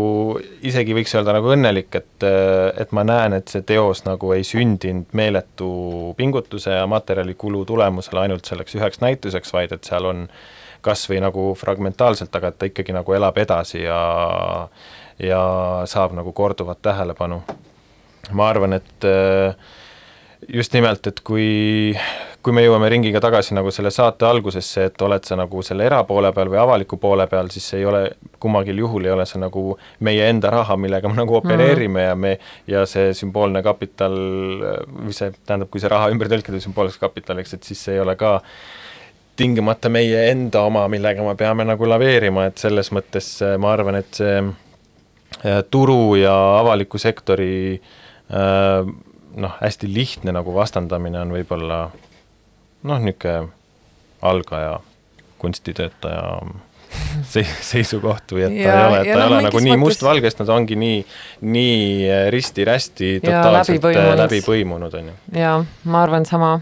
[0.65, 4.43] isegi võiks öelda nagu õnnelik, et, äh, et ma näen, et see teos nagu ei
[4.47, 5.71] sündinud meeletu
[6.17, 10.25] pingutuse ja materjalikulu tulemusel ainult selleks üheks näituseks, vaid et seal on
[10.81, 14.01] kas või nagu fragmentaalselt, aga et ta ikkagi nagu elab edasi ja
[15.21, 15.41] ja
[15.85, 17.43] saab nagu korduvat tähelepanu.
[18.31, 19.55] ma arvan, et äh,
[20.49, 21.93] just nimelt, et kui,
[22.41, 26.31] kui me jõuame ringiga tagasi nagu selle saate algusesse, et oled sa nagu selle erapoole
[26.35, 28.03] peal või avaliku poole peal, siis ei ole,
[28.41, 29.75] kummalgi juhul ei ole see nagu
[30.07, 32.07] meie enda raha, millega me nagu opereerime mm.
[32.07, 32.33] ja me,
[32.67, 34.17] ja see sümboolne kapital,
[34.87, 38.17] või see, tähendab, kui see raha ümber tõlkida sümboolseks kapitaliks, et siis see ei ole
[38.19, 38.39] ka
[39.37, 44.17] tingimata meie enda oma, millega me peame nagu laveerima, et selles mõttes ma arvan, et
[44.17, 48.91] see äh, turu ja avaliku sektori äh,
[49.35, 51.81] noh, hästi lihtne nagu vastandamine on võib-olla
[52.83, 53.51] noh, niisugune
[54.21, 54.79] algaja
[55.41, 56.25] kunstitöötaja
[57.33, 59.71] se-, seisukoht või et ta ja, ei ole, et ta ei no, ole nagu nii
[59.73, 59.85] mõttes...
[59.85, 60.99] mustvalgest, nad ongi nii,
[61.55, 65.17] nii risti-rästi totaalselt läbi, läbi põimunud, on ju.
[65.39, 65.55] jaa,
[65.89, 66.53] ma arvan sama.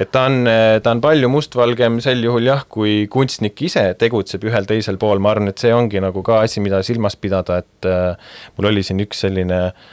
[0.00, 0.48] et ta on,
[0.82, 5.34] ta on palju mustvalgem sel juhul jah, kui kunstnik ise tegutseb ühel teisel pool, ma
[5.34, 9.02] arvan, et see ongi nagu ka asi, mida silmas pidada, et äh, mul oli siin
[9.04, 9.88] üks selline äh,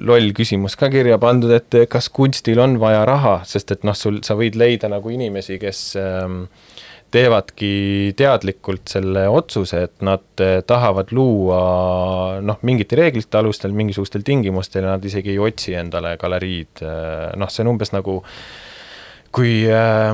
[0.00, 4.20] loll küsimus ka kirja pandud, et kas kunstil on vaja raha, sest et noh, sul,
[4.24, 6.44] sa võid leida nagu inimesi, kes ähm,
[7.12, 7.72] teevadki
[8.16, 11.62] teadlikult selle otsuse, et nad äh, tahavad luua
[12.44, 17.52] noh, mingite reeglite alustel, mingisugustel tingimustel ja nad isegi ei otsi endale galeriid, äh, noh,
[17.52, 18.20] see on umbes nagu
[19.32, 20.12] kui äh,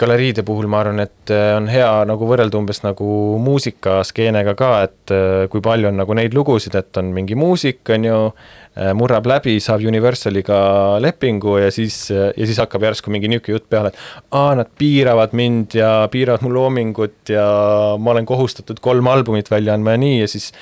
[0.00, 3.08] galeriide puhul ma arvan, et äh, on hea nagu võrrelda umbes nagu
[3.42, 8.04] muusikaskeenega ka, et äh, kui palju on nagu neid lugusid, et on mingi muusik, on
[8.04, 8.18] ju,
[8.76, 10.58] äh, murrab läbi, saab Universaliga
[11.00, 15.32] lepingu ja siis, ja siis hakkab järsku mingi niisugune jutt peale, et aa, nad piiravad
[15.36, 17.46] mind ja piiravad mu loomingut ja
[17.96, 20.52] ma olen kohustatud kolm albumit välja andma ja nii ja siis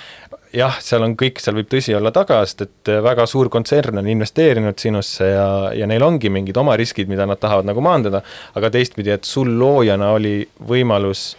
[0.55, 4.00] jah, seal on kõik, seal võib tõsi olla taga, sest et äh, väga suur kontsern
[4.02, 8.22] on investeerinud sinusse ja, ja neil ongi mingid oma riskid, mida nad tahavad nagu maandada,
[8.59, 11.32] aga teistpidi, et sul loojana oli võimalus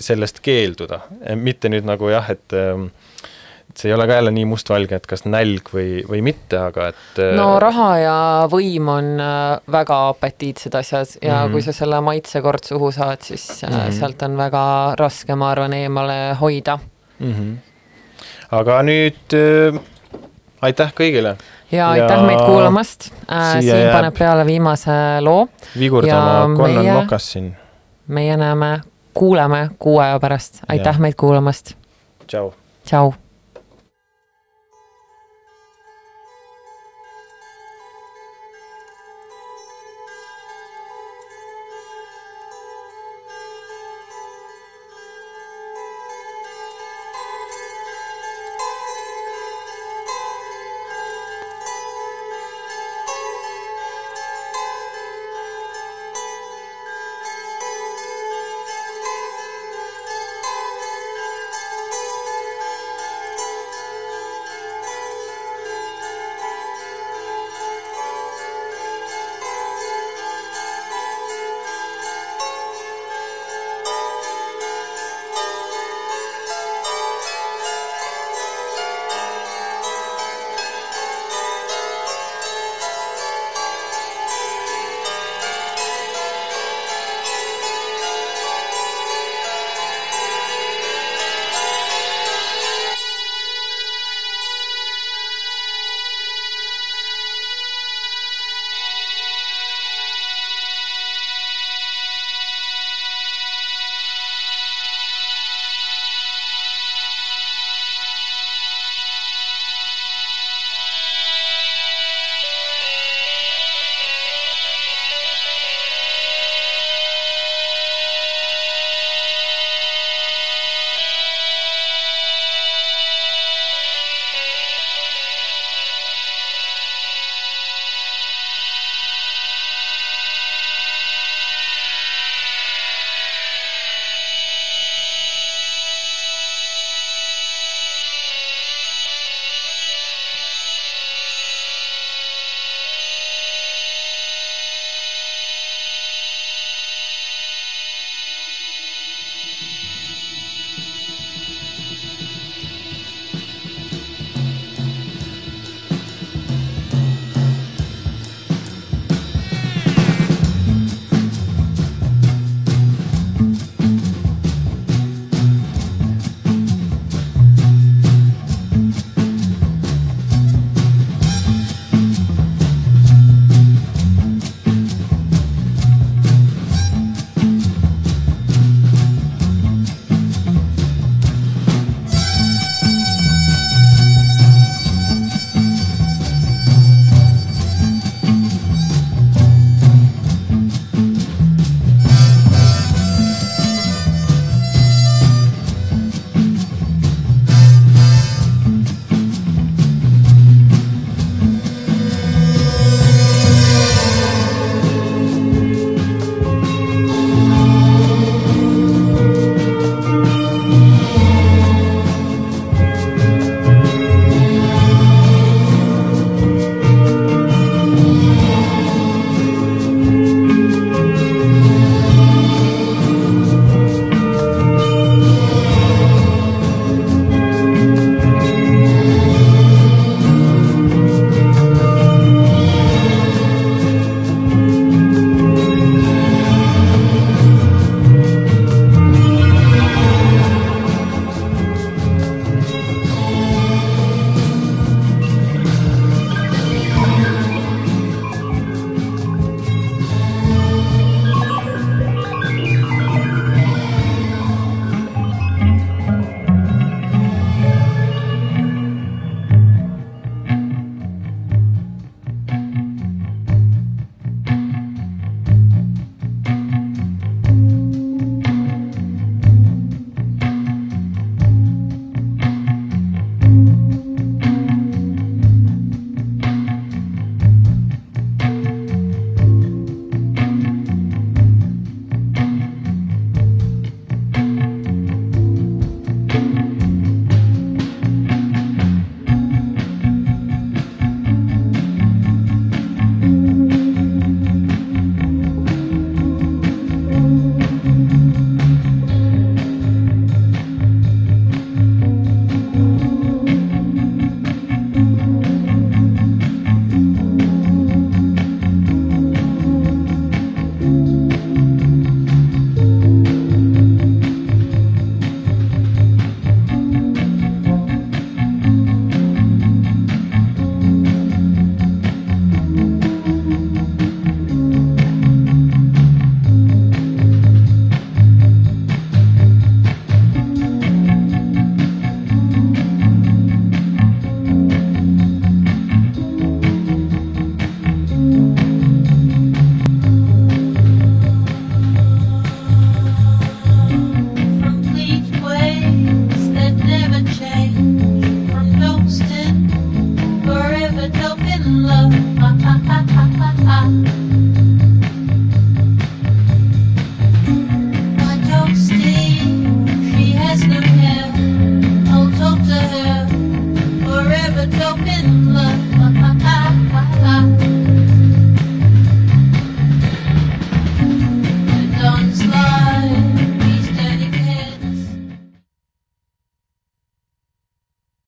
[0.00, 1.02] sellest keelduda,
[1.36, 2.88] mitte nüüd nagu jah, et ähm,
[3.74, 6.92] et see ei ole ka jälle nii mustvalge, et kas nälg või, või mitte, aga
[6.92, 8.16] et no raha ja
[8.52, 9.08] võim on
[9.72, 11.38] väga apetiitsed asjad ja mm.
[11.40, 11.52] -hmm.
[11.56, 13.74] kui sa selle maitse kord suhu saad, siis mm.
[13.74, 13.98] -hmm.
[13.98, 14.64] sealt on väga
[15.00, 16.78] raske, ma arvan, eemale hoida.
[17.18, 17.32] mm.
[17.32, 17.73] -hmm.
[18.54, 19.78] Aga nüüd äh,
[20.64, 21.34] aitäh kõigile,
[21.72, 23.10] ja aitäh meid kuulamast.
[23.26, 25.48] Äh,,, Siim jääb- paneb peale viimase loo,
[25.78, 27.50] vigurdama Ja Connon meie- Moccasin,
[28.08, 28.80] meie näeme,
[29.14, 31.00] kuuleme kuu aja pärast, aitäh Jah.
[31.00, 31.74] meid kuulamast,
[32.26, 32.52] tšau.
[32.86, 33.12] tšau